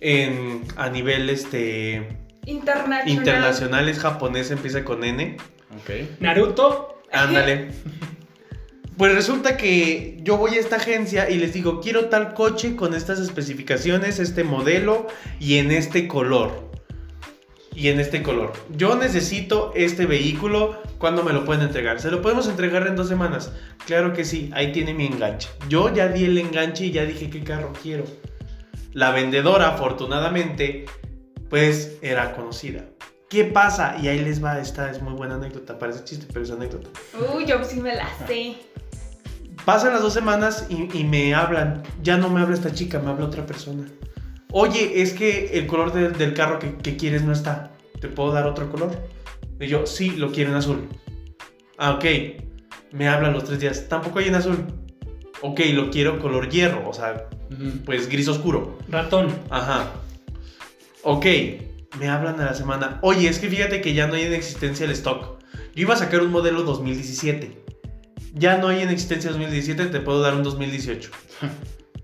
[0.00, 3.08] en, a nivel este, Internacional.
[3.08, 5.36] internacional, es japonés, empieza con N.
[5.80, 6.20] Ok.
[6.20, 7.00] Naruto.
[7.12, 7.68] Ándale.
[8.96, 12.94] Pues resulta que yo voy a esta agencia y les digo, quiero tal coche con
[12.94, 15.06] estas especificaciones, este modelo
[15.38, 16.65] y en este color.
[17.76, 18.54] Y en este color.
[18.70, 20.80] Yo necesito este vehículo.
[20.96, 22.00] ¿Cuándo me lo pueden entregar?
[22.00, 23.52] ¿Se lo podemos entregar en dos semanas?
[23.84, 25.50] Claro que sí, ahí tiene mi enganche.
[25.68, 28.04] Yo ya di el enganche y ya dije qué carro quiero.
[28.94, 30.86] La vendedora, afortunadamente,
[31.50, 32.86] pues era conocida.
[33.28, 33.98] ¿Qué pasa?
[34.00, 36.88] Y ahí les va, esta es muy buena anécdota, parece chiste, pero es anécdota.
[37.34, 38.56] Uy, yo sí me la sé.
[39.66, 41.82] Pasan las dos semanas y, y me hablan.
[42.02, 43.86] Ya no me habla esta chica, me habla otra persona.
[44.52, 47.72] Oye, es que el color del- del carro que, que quieres no está.
[48.00, 48.90] ¿Te puedo dar otro color?
[49.60, 50.88] Y yo, sí, lo quiero en azul.
[51.78, 52.04] Ah, ok.
[52.92, 53.88] Me hablan los tres días.
[53.88, 54.58] Tampoco hay en azul.
[55.42, 57.28] ok, lo quiero color hierro, o sea,
[57.84, 58.78] pues gris oscuro.
[58.88, 59.28] Ratón.
[59.50, 59.90] Ajá.
[61.02, 61.26] Ok,
[62.00, 62.98] me hablan a la semana.
[63.02, 65.38] Oye, es que fíjate que ya no hay en existencia el stock.
[65.74, 67.64] Yo iba a sacar un modelo 2017.
[68.34, 71.10] Ya no hay en existencia 2017, te puedo dar un 2018.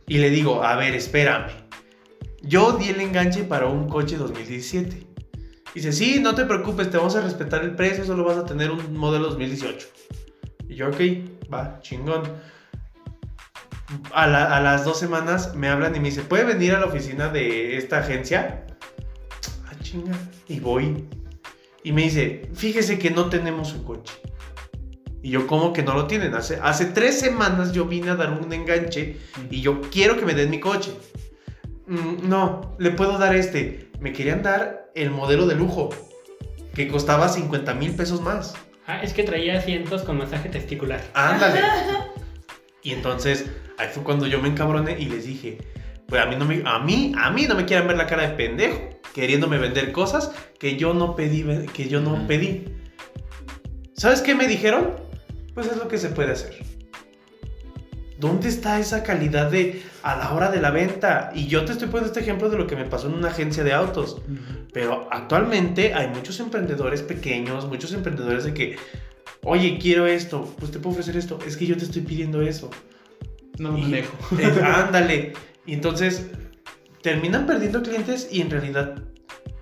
[0.08, 1.52] Y le digo, a ver, espérame.
[2.42, 5.06] Yo di el enganche para un coche 2017.
[5.74, 8.70] Dice, sí, no te preocupes, te vamos a respetar el precio, solo vas a tener
[8.70, 9.86] un modelo 2018.
[10.68, 11.00] Y yo, ok,
[11.52, 12.22] va, chingón.
[14.12, 16.86] A, la- a las dos semanas me hablan y me dice, ¿puede venir a la
[16.86, 18.66] oficina de esta agencia?
[19.66, 20.12] Ah, chinga.
[20.48, 21.06] Y voy.
[21.84, 24.14] Y me dice, fíjese que no tenemos su coche.
[25.22, 26.34] Y yo, ¿cómo que no lo tienen?
[26.34, 29.18] Hace, hace tres semanas yo vine a dar un enganche
[29.50, 30.92] y yo quiero que me den mi coche.
[31.92, 33.90] "Mm, no, le puedo dar este.
[34.00, 35.90] Me querían dar el modelo de lujo,
[36.74, 38.54] que costaba 50 mil pesos más.
[38.86, 41.00] Ah, es que traía asientos con masaje testicular.
[41.14, 41.60] Ándale.
[42.84, 43.46] Y entonces,
[43.78, 45.58] ahí fue cuando yo me encabroné y les dije,
[46.08, 48.26] pues a mí no me, a mí, a mí no me quieran ver la cara
[48.28, 52.64] de pendejo, queriéndome vender cosas que yo no pedí, que yo no pedí.
[53.94, 54.96] ¿Sabes qué me dijeron?
[55.54, 56.56] Pues es lo que se puede hacer.
[58.18, 61.30] ¿Dónde está esa calidad de a la hora de la venta?
[61.34, 63.64] Y yo te estoy poniendo este ejemplo de lo que me pasó en una agencia
[63.64, 64.20] de autos.
[64.72, 68.76] Pero actualmente hay muchos emprendedores pequeños, muchos emprendedores de que,
[69.44, 72.70] oye, quiero esto, pues te puedo ofrecer esto, es que yo te estoy pidiendo eso.
[73.58, 74.04] No Y- eh,
[74.64, 75.32] ándale.
[75.66, 76.26] Y entonces
[77.02, 78.96] terminan perdiendo clientes y en realidad,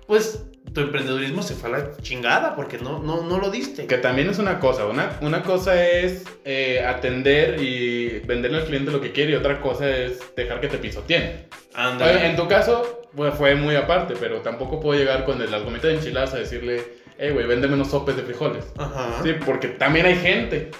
[0.07, 3.87] pues tu emprendedurismo se fue a la chingada porque no, no, no lo diste.
[3.87, 4.85] Que también es una cosa.
[4.85, 9.59] Una, una cosa es eh, atender y venderle al cliente lo que quiere y otra
[9.59, 11.47] cosa es dejar que te pisoteen.
[11.73, 12.25] Ándale.
[12.25, 15.95] En tu caso pues, fue muy aparte, pero tampoco puedo llegar con las gomitas de
[15.95, 16.83] enchiladas a decirle,
[17.17, 18.65] hey, güey, véndeme unos sopes de frijoles.
[18.77, 19.21] Ajá.
[19.23, 20.71] Sí, porque también hay gente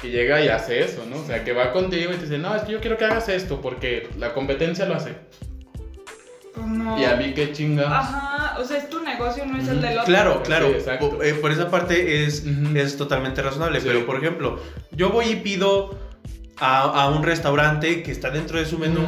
[0.00, 1.16] que llega y hace eso, ¿no?
[1.16, 3.28] O sea, que va contigo y te dice, no, es que yo quiero que hagas
[3.28, 5.12] esto porque la competencia lo hace.
[6.98, 7.98] Y a mí qué chinga.
[7.98, 10.04] Ajá, o sea, es tu negocio, no es el del otro.
[10.06, 10.68] Claro, claro.
[10.68, 11.10] Sí, exacto.
[11.10, 12.44] Por, eh, por esa parte es,
[12.74, 13.80] es totalmente razonable.
[13.80, 13.86] Sí.
[13.88, 14.58] Pero, por ejemplo,
[14.92, 15.98] yo voy y pido
[16.56, 19.06] a, a un restaurante que está dentro de su menú.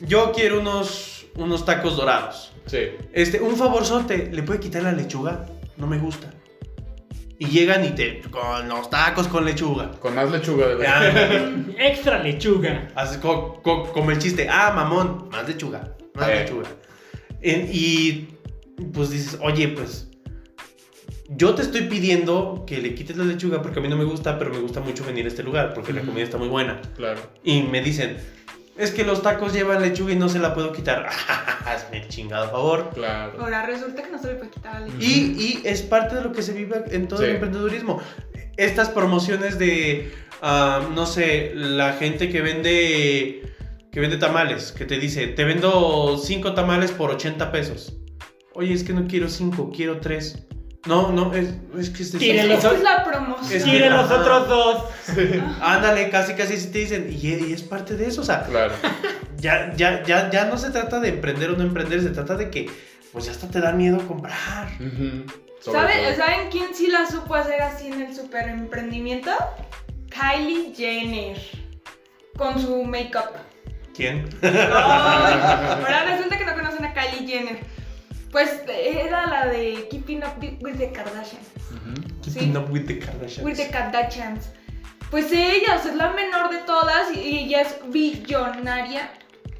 [0.00, 2.52] Yo quiero unos, unos tacos dorados.
[2.66, 2.78] Sí.
[3.12, 5.46] Este, un favorzote, ¿le puede quitar la lechuga?
[5.76, 6.28] No me gusta.
[7.38, 8.20] Y llegan y te.
[8.30, 9.90] con los tacos con lechuga.
[9.98, 11.12] Con más lechuga de Ya,
[11.88, 12.88] Extra lechuga.
[12.94, 16.40] Haces co- co- como el chiste, ah, mamón, más lechuga, más Eh.
[16.44, 16.68] lechuga.
[17.42, 18.28] En- y
[18.92, 20.08] pues dices, oye, pues
[21.28, 24.38] yo te estoy pidiendo que le quites la lechuga porque a mí no me gusta,
[24.38, 26.80] pero me gusta mucho venir a este lugar porque la comida está muy buena.
[26.96, 27.20] Claro.
[27.42, 28.16] Y me dicen,
[28.76, 31.08] es que los tacos llevan lechuga y no se la puedo quitar.
[31.66, 32.90] Hazme el chingado favor.
[32.94, 33.40] Claro.
[33.40, 34.96] Ahora resulta que no se le puede quitar la leche.
[35.00, 37.24] Y, y es parte de lo que se vive en todo Sí.
[37.26, 38.00] el emprendedurismo.
[38.58, 43.42] Estas promociones de, ah, no sé, la gente que vende,
[43.92, 47.92] que vende tamales, que te dice, te vendo 5 tamales por 80 pesos.
[48.54, 50.46] Oye, es que no quiero 5, quiero 3.
[50.86, 52.58] No, no, es, es que este Tírenlos.
[52.58, 53.52] Esa es la promoción.
[53.76, 54.84] Es- los otros dos.
[55.60, 58.74] Ándale, casi casi sí te dicen, y, y es parte de eso, o sea, Claro.
[59.36, 62.50] ya, ya, ya, ya no se trata de emprender o no emprender, se trata de
[62.50, 62.68] que,
[63.12, 64.68] pues ya hasta te da miedo comprar.
[64.80, 65.24] Ujú.
[65.60, 66.16] Sobre ¿Saben.
[66.16, 69.30] ¿Saben quién sí la supo hacer así en el super emprendimiento?
[70.10, 71.38] Kylie Jenner.
[72.36, 73.30] Con su make-up.
[73.94, 74.28] ¿Quién?
[74.42, 77.60] Ay, Ahora resulta que no conocen a Kylie Jenner.
[78.30, 81.48] Pues era la de Keeping Up with the Kardashians.
[81.70, 82.22] Ujú.
[82.22, 83.44] Keeping up with the Kardashians.
[83.44, 84.48] With the Kardashians.
[85.10, 89.10] Pues ella, o sea, es la menor de todas y ella es billonaria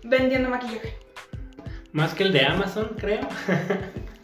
[0.03, 0.97] vendiendo maquillaje.
[1.93, 3.21] Más que el de Amazon, creo.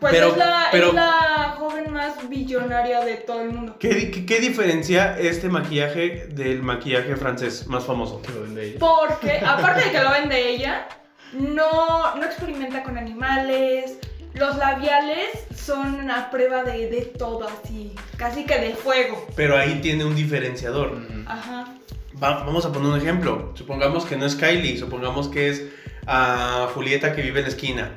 [0.01, 3.77] Pues Pero- es, la, pero- es la joven más billonaria de todo el mundo.
[3.81, 8.23] ¿Qué, qué, qué diferencia este maquillaje del maquillaje francés más famoso?
[8.23, 8.79] Que lo vende ella.
[8.79, 10.87] Porque, aparte de que lo vende ella,
[11.33, 13.99] no, no experimenta con animales.
[14.35, 19.27] Los labiales son a prueba de, de todo, así, casi que de fuego.
[19.35, 20.97] Pero ahí tiene un diferenciador.
[21.27, 21.75] Ajá.
[22.23, 23.53] Va- vamos a poner un ejemplo.
[23.57, 25.65] Supongamos que no es Kylie, supongamos que es
[26.09, 27.93] ah, Julieta que vive en la esquina.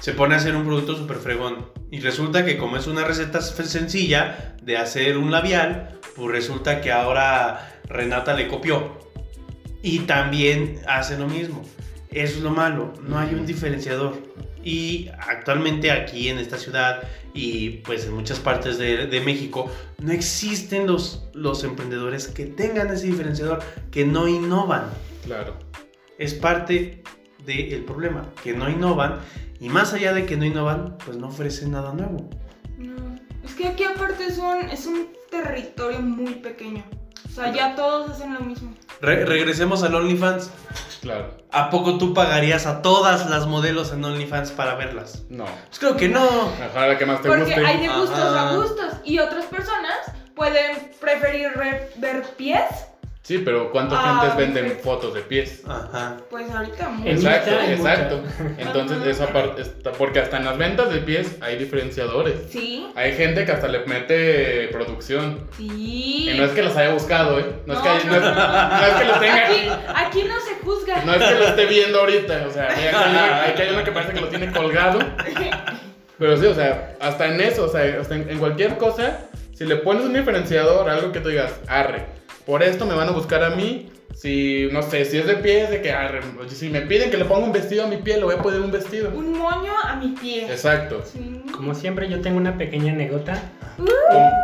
[0.00, 1.66] Se pone a hacer un producto súper fregón.
[1.90, 6.92] Y resulta que como es una receta sencilla de hacer un labial, pues resulta que
[6.92, 8.98] ahora Renata le copió.
[9.82, 11.62] Y también hace lo mismo.
[12.10, 14.16] Eso es lo malo, no hay un diferenciador.
[14.62, 17.02] Y actualmente aquí en esta ciudad
[17.34, 22.88] y pues en muchas partes de, de México no existen los, los emprendedores que tengan
[22.88, 23.60] ese diferenciador,
[23.90, 24.84] que no innovan.
[25.24, 25.58] Claro.
[26.18, 27.02] Es parte
[27.44, 29.20] del problema, que no innovan
[29.60, 32.28] y más allá de que no innovan, pues no ofrecen nada nuevo.
[32.78, 32.94] No.
[33.44, 36.84] Es que aquí aparte es un, es un territorio muy pequeño.
[37.26, 38.74] O sea, ya todos hacen lo mismo.
[39.00, 40.50] Re- regresemos al OnlyFans.
[41.00, 41.36] Claro.
[41.50, 45.24] ¿A poco tú pagarías a todas las modelos en OnlyFans para verlas?
[45.30, 45.44] No.
[45.44, 46.22] Pues creo que no.
[46.60, 47.66] Mejor la que más te Porque guste.
[47.66, 48.50] hay de gustos Ajá.
[48.50, 48.94] a gustos.
[49.04, 49.96] Y otras personas
[50.36, 52.62] pueden preferir re- ver pies.
[53.26, 54.84] Sí, pero ¿cuántas Ah, gentes venden perfecto.
[54.90, 55.62] fotos de pies?
[55.66, 56.18] Ajá.
[56.28, 57.08] Pues ahorita mucho.
[57.10, 58.18] Exacto, exacto.
[58.18, 58.54] mucha.
[58.62, 59.10] Entonces, Ajá.
[59.10, 59.92] esa parte está.
[59.92, 62.34] Porque hasta en las ventas de pies hay diferenciadores.
[62.50, 65.48] Sí, Hay gente que hasta le mete producción.
[65.56, 66.28] sí.
[66.30, 67.46] Y no es que los haya buscado, ¿eh?
[67.64, 68.68] No, es, que, No, hay- no es- no, no.
[68.68, 69.70] no es que lo tenga Aquí, aquí.
[69.96, 71.02] aquí no se juzga.
[71.06, 72.44] No es que lo esté viendo ahorita.
[72.46, 73.16] O sea, hay, hay-
[73.54, 74.98] hay- hay uno que parece que lo tiene colgado.
[76.18, 79.18] Pero sí, o sea, hasta en eso, o sea, hasta en, en cualquier cosa,
[79.54, 82.04] si le pones un diferenciador, algo que tú digas, arre,
[82.46, 83.90] por esto me van a buscar a mí.
[84.14, 87.24] Si, no sé, si es de pies, de que arre, si me piden que le
[87.24, 89.10] ponga un vestido a mi piel, le voy a poner un vestido.
[89.10, 90.44] Un moño a mi pie.
[90.44, 91.02] Exacto.
[91.04, 91.42] Sí.
[91.52, 93.42] Como siempre, yo tengo una pequeña anécdota.
[93.76, 93.86] Con,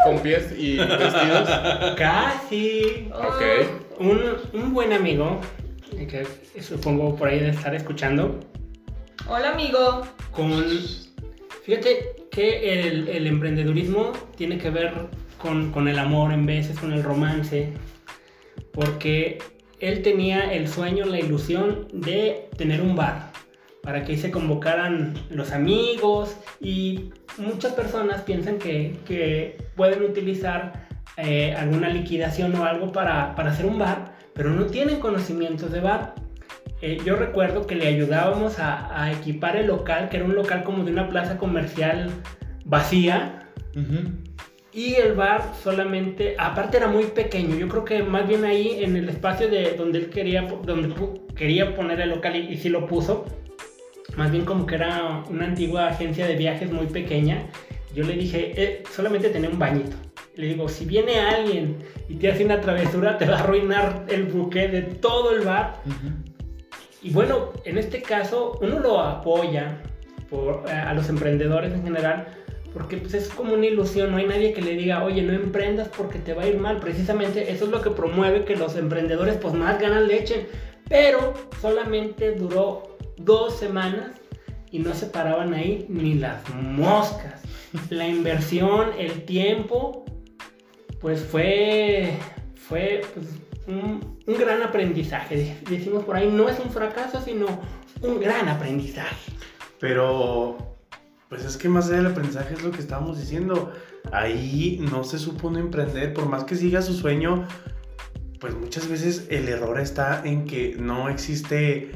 [0.05, 1.49] con pies y vestidos.
[1.97, 3.09] Casi.
[3.15, 4.01] Ok.
[4.01, 4.21] Un,
[4.55, 5.41] un buen amigo,
[5.91, 6.27] que
[6.61, 8.41] supongo por ahí de estar escuchando,
[9.29, 10.03] Hola, amigo.
[10.33, 10.51] con...
[11.65, 14.93] Fíjate que el, el emprendedurismo tiene que ver
[15.41, 17.73] con, con el amor en veces, con el romance,
[18.73, 19.39] porque
[19.81, 23.33] él tenía el sueño, la ilusión de tener un bar,
[23.83, 30.87] para que se convocaran los amigos y muchas personas piensan que, que pueden utilizar
[31.17, 35.81] eh, alguna liquidación o algo para, para hacer un bar, pero no tienen conocimientos de
[35.81, 36.15] bar.
[36.83, 40.63] Eh, yo recuerdo que le ayudábamos a, a equipar el local, que era un local
[40.65, 42.11] como de una plaza comercial
[42.65, 43.41] vacía,
[43.77, 44.11] Ujú.
[44.73, 48.97] Y el bar solamente, aparte era muy pequeño, yo creo que más bien ahí en
[48.97, 50.95] el espacio de donde él quería, donde
[51.35, 53.27] quería poner el local y, y sí lo puso,
[54.17, 57.47] más bien como que era una antigua agencia de viajes muy pequeña,
[57.95, 59.97] yo le dije, eh, solamente tenía un bañito.
[60.37, 64.25] Le digo, si viene alguien y te hace una travesura, te va a arruinar el
[64.25, 65.83] buque de todo el bar.
[65.85, 66.31] Ujú.
[67.03, 69.81] Y bueno, en este caso uno lo apoya
[70.29, 72.27] por, eh, a los emprendedores en general
[72.73, 75.89] porque pues, es como una ilusión, no hay nadie que le diga, oye, no emprendas
[75.89, 76.79] porque te va a ir mal.
[76.79, 80.47] Precisamente eso es lo que promueve que los emprendedores pues más ganas le echen.
[80.89, 84.13] Pero solamente duró dos semanas
[84.71, 87.43] y no se paraban ahí ni las moscas.
[87.91, 90.05] La inversión, el tiempo,
[91.01, 92.15] pues fue,
[92.55, 93.27] fue pues,
[93.67, 95.57] un, un gran aprendizaje.
[95.69, 97.47] Decimos por ahí, no es un fracaso, sino
[98.03, 99.33] un gran aprendizaje.
[99.79, 100.70] Pero,
[101.31, 103.73] pues es que más allá del aprendizaje es lo que estábamos diciendo.
[104.11, 107.47] Ahí no se supone emprender, por más que siga su sueño,
[108.41, 111.93] pues muchas veces el error está en que no existe.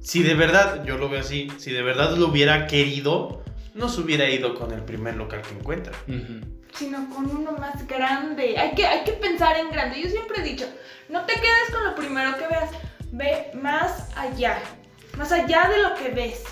[0.00, 3.44] Si de verdad, yo lo veo así, si de verdad lo hubiera querido,
[3.74, 5.92] no se hubiera ido con el primer local que encuentra.
[6.72, 8.56] Sino con uno más grande.
[8.56, 10.00] Hay que, hay que pensar en grande.
[10.00, 10.66] Yo siempre he dicho,
[11.10, 12.70] no te quedes con lo primero que veas.
[13.12, 14.62] Ve más allá.
[15.18, 16.42] Más allá de lo que ves.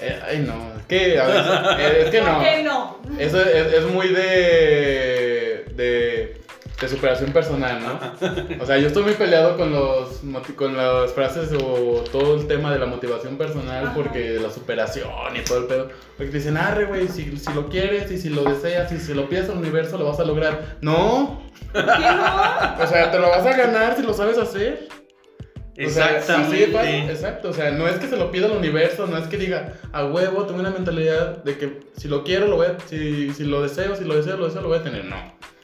[0.00, 1.44] Eh, ay, no, es que a veces.
[1.78, 2.40] eh, es que ¿Por no.
[2.40, 2.98] qué no?
[3.18, 6.40] Eso es, es muy de, de.
[6.80, 8.62] de superación personal, ¿no?
[8.62, 10.20] O sea, yo estoy muy peleado con, los,
[10.54, 13.94] con las frases o todo el tema de la motivación personal, Ajá.
[13.94, 15.88] porque la superación y todo el pedo.
[16.16, 19.14] Porque te dicen, arre, güey, si, si lo quieres y si lo deseas y si
[19.14, 20.76] lo pides al universo, lo vas a lograr.
[20.80, 21.42] No,
[21.72, 22.84] ¿Por qué no?
[22.84, 24.86] o sea, te lo vas a ganar si lo sabes hacer.
[25.86, 27.12] O sea, Exactamente.
[27.12, 29.74] exacto, o sea, no es que se lo pida al universo, no es que diga,
[29.92, 33.44] a huevo, tengo una mentalidad de que si lo quiero, lo voy a, si, si
[33.44, 35.16] lo deseo, si lo deseo, lo deseo, lo voy a tener, no.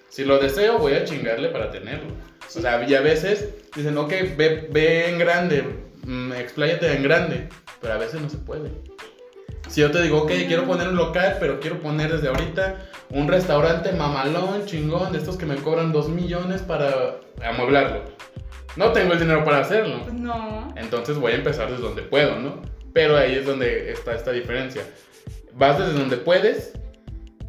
[0.09, 2.13] Si lo deseo, voy a chingarle para tenerlo.
[2.47, 5.65] O sea, y a veces dicen, ok, ve, ve en grande,
[6.05, 7.49] mm, expláyate en grande,
[7.81, 8.71] pero a veces no se puede.
[9.69, 12.77] Si yo te digo, ok, quiero poner un local, pero quiero poner desde ahorita
[13.11, 18.03] un restaurante mamalón, chingón, de estos que me cobran 2 millones para amueblarlo.
[18.77, 20.01] No tengo el dinero para hacerlo.
[20.03, 20.73] Pues no.
[20.77, 22.61] Entonces voy a empezar desde donde puedo, ¿no?
[22.93, 24.83] Pero ahí es donde está esta diferencia.
[25.53, 26.73] Vas desde donde puedes,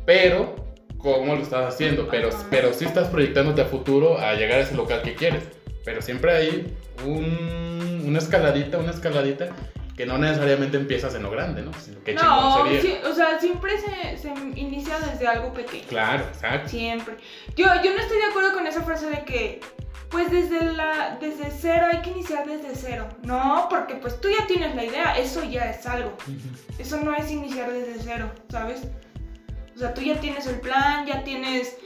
[0.05, 0.55] pero
[0.97, 2.07] ¿cómo lo estás haciendo?
[2.09, 2.45] Pero, Ajá.
[2.49, 5.43] pero sí estás proyectándote a futuro a llegar a ese local que quieres.
[5.83, 9.49] Pero siempre hay un- una escaladita, una escaladita
[9.95, 11.71] que no necesariamente empiezas en lo grande, ¿no?
[11.79, 12.99] Sino que No, sería.
[13.09, 15.83] o sea, siempre se, se inicia desde algo pequeño.
[15.87, 16.69] Claro, exacto.
[16.69, 17.15] Siempre.
[17.55, 19.61] Yo, yo no estoy de acuerdo con esa frase de que,
[20.09, 23.07] pues desde, la, desde cero hay que iniciar desde cero.
[23.23, 26.13] No, porque pues tú ya tienes la idea, eso ya es algo.
[26.77, 28.81] Eso no es iniciar desde cero, ¿sabes?
[29.75, 31.77] O sea, tú ya tienes el plan, ya tienes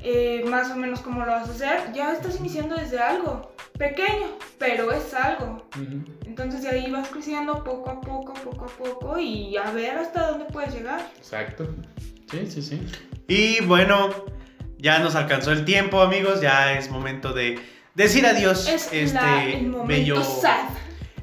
[0.00, 4.28] eh, más o menos cómo lo vas a hacer, ya estás iniciando desde algo pequeño,
[4.58, 5.66] pero es algo.
[6.24, 10.30] Entonces de ahí vas creciendo poco a poco, poco a poco y a ver hasta
[10.30, 11.10] dónde puedes llegar.
[11.16, 11.68] Exacto.
[12.30, 12.86] Sí, sí, sí.
[13.28, 14.10] Y bueno,
[14.84, 16.40] ya nos alcanzó el tiempo, amigos.
[16.42, 17.58] Ya es momento de
[17.94, 20.68] decir adiós Es este la- el momento bello sad.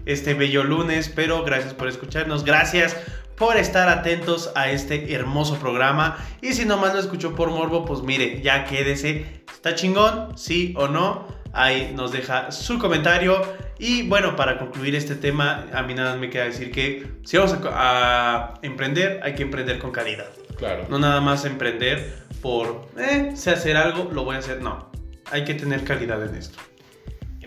[0.06, 2.98] este bello lunes, pero gracias por escucharnos, gracias
[3.38, 8.02] por estar atentos a este hermoso programa y si nomás lo escuchó por morbo, pues
[8.02, 13.42] mire, ya quédese, está chingón, sí o no, ahí nos deja su comentario
[13.80, 17.38] y bueno, para concluir este tema, a mí nada más me queda decir que si
[17.38, 20.28] vamos a, a emprender, hay que emprender con calidad,
[20.58, 20.86] Claro.
[20.90, 24.92] no nada más emprender por, eh, sé hacer algo, lo voy a hacer, no,
[25.32, 26.60] hay que tener calidad en esto.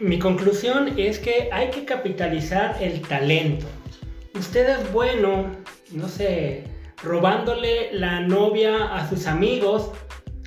[0.01, 3.67] Mi conclusión es que hay que capitalizar el talento.
[4.35, 5.53] Usted es bueno,
[5.93, 6.65] no sé,
[7.03, 9.93] robándole la novia a sus amigos,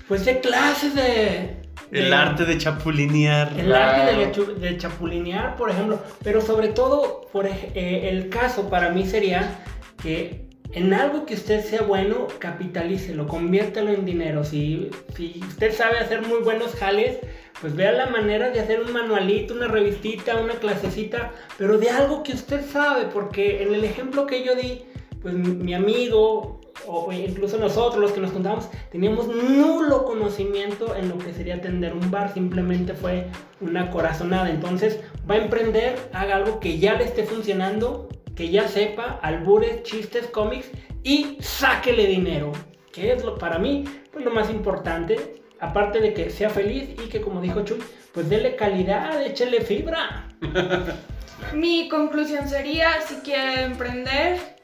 [0.08, 1.62] pues de clases de...
[1.92, 3.54] El arte de chapulinear.
[3.58, 9.06] El arte de, chapulinear, por ejemplo, pero sobre todo, por eh, el caso para mí
[9.06, 9.60] sería
[10.02, 14.44] que en algo que usted sea bueno, capitalícelo, conviértelo en dinero.
[14.44, 17.18] Si, si usted sabe hacer muy buenos jales,
[17.62, 22.22] pues vea la manera de hacer un manualito, una revistita, una clasecita, pero de algo
[22.22, 24.84] que usted sabe, porque en el ejemplo que yo di,
[25.22, 31.10] pues mi mi amigo o incluso nosotros los que nos juntamos teníamos nulo conocimiento en
[31.10, 33.28] lo que sería atender un bar, simplemente fue
[33.62, 34.50] una corazonada.
[34.50, 35.00] Entonces
[35.30, 40.28] va a emprender, haga algo que ya le esté funcionando, que ya sepa, albures, chistes,
[40.28, 40.70] cómics
[41.04, 42.52] y sáquele dinero,
[42.92, 47.08] que es lo para mí pues lo más importante, aparte de que sea feliz y
[47.10, 47.80] que como dijo Chuy,
[48.14, 50.28] pues dele calidad, échele fibra.
[51.54, 54.57] Mi conclusión sería, si quiere emprender,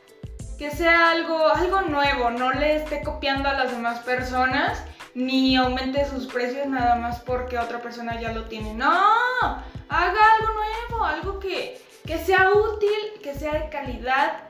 [0.58, 4.84] que sea algo, algo nuevo, no le esté copiando a las demás personas,
[5.16, 8.74] ni aumente sus precios nada más porque otra persona ya lo tiene.
[8.74, 14.50] No, haga algo nuevo, algo que, que sea útil, que sea de calidad,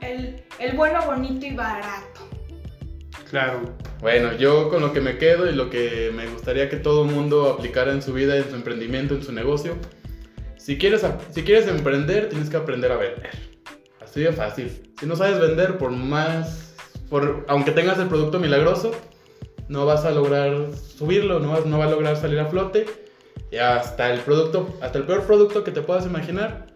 [0.00, 2.28] el, el bueno, bonito y barato.
[3.30, 3.74] Claro.
[4.00, 7.10] Bueno, yo con lo que me quedo y lo que me gustaría que todo el
[7.10, 9.76] mundo aplicara en su vida, en su emprendimiento, en su negocio,
[10.56, 13.53] si quieres, si quieres emprender, tienes que aprender a vender.
[14.14, 14.70] Así de fácil.
[15.00, 16.72] Si no sabes vender, por más,
[17.10, 18.92] por, aunque tengas el producto milagroso,
[19.68, 22.86] no vas a lograr subirlo, no, vas- no va a lograr salir a flote.
[23.50, 26.66] Y hasta el producto, hasta el peor producto que te puedas imaginar,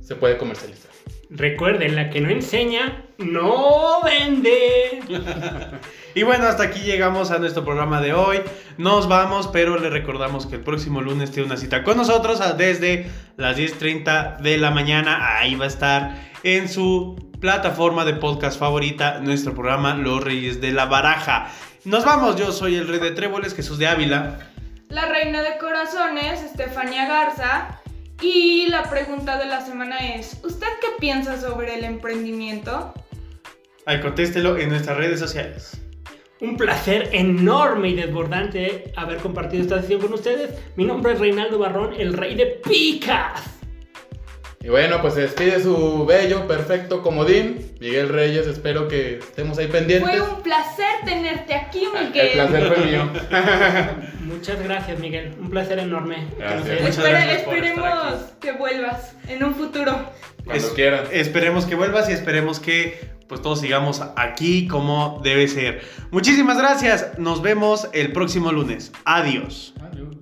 [0.00, 0.90] se puede comercializar.
[1.30, 5.00] Recuerden, la que no enseña, no vende.
[6.18, 8.40] Y bueno, hasta aquí llegamos a nuestro programa de hoy.
[8.76, 13.08] Nos vamos, pero le recordamos que el próximo lunes tiene una cita con nosotros desde
[13.36, 15.38] las 10.30 de la mañana.
[15.38, 20.72] Ahí va a estar en su plataforma de podcast favorita nuestro programa Los Reyes de
[20.72, 21.52] la Baraja.
[21.84, 24.40] Nos vamos, yo soy el Rey de Tréboles, Jesús de Ávila.
[24.88, 27.80] La reina de corazones, Estefania Garza.
[28.20, 32.92] Y la pregunta de la semana es, ¿usted qué piensa sobre el emprendimiento?
[33.86, 35.80] Ahí contéstelo en nuestras redes sociales.
[36.40, 40.50] Un placer enorme y desbordante haber compartido esta sesión con ustedes.
[40.76, 43.42] Mi nombre es Reinaldo Barrón, el rey de picas.
[44.62, 48.46] Y bueno, pues se despide su bello, perfecto comodín, Miguel Reyes.
[48.46, 50.10] Espero que estemos ahí pendientes.
[50.10, 52.30] Fue un placer tenerte aquí, El Miguel.
[52.34, 53.08] placer fue mío.
[54.24, 55.34] Muchas gracias, Miguel.
[55.40, 56.26] Un placer enorme.
[56.38, 56.80] Gracias.
[56.80, 59.92] Muchas Espere- gracias esperemos que vuelvas en un futuro.
[60.48, 61.04] Cuando Es- quieran.
[61.12, 65.82] Esperemos que vuelvas y esperemos que pues todos sigamos aquí como debe ser.
[66.10, 67.18] Muchísimas gracias.
[67.18, 68.90] Nos vemos el próximo lunes.
[69.04, 69.74] Adiós.
[69.80, 70.16] Adiós.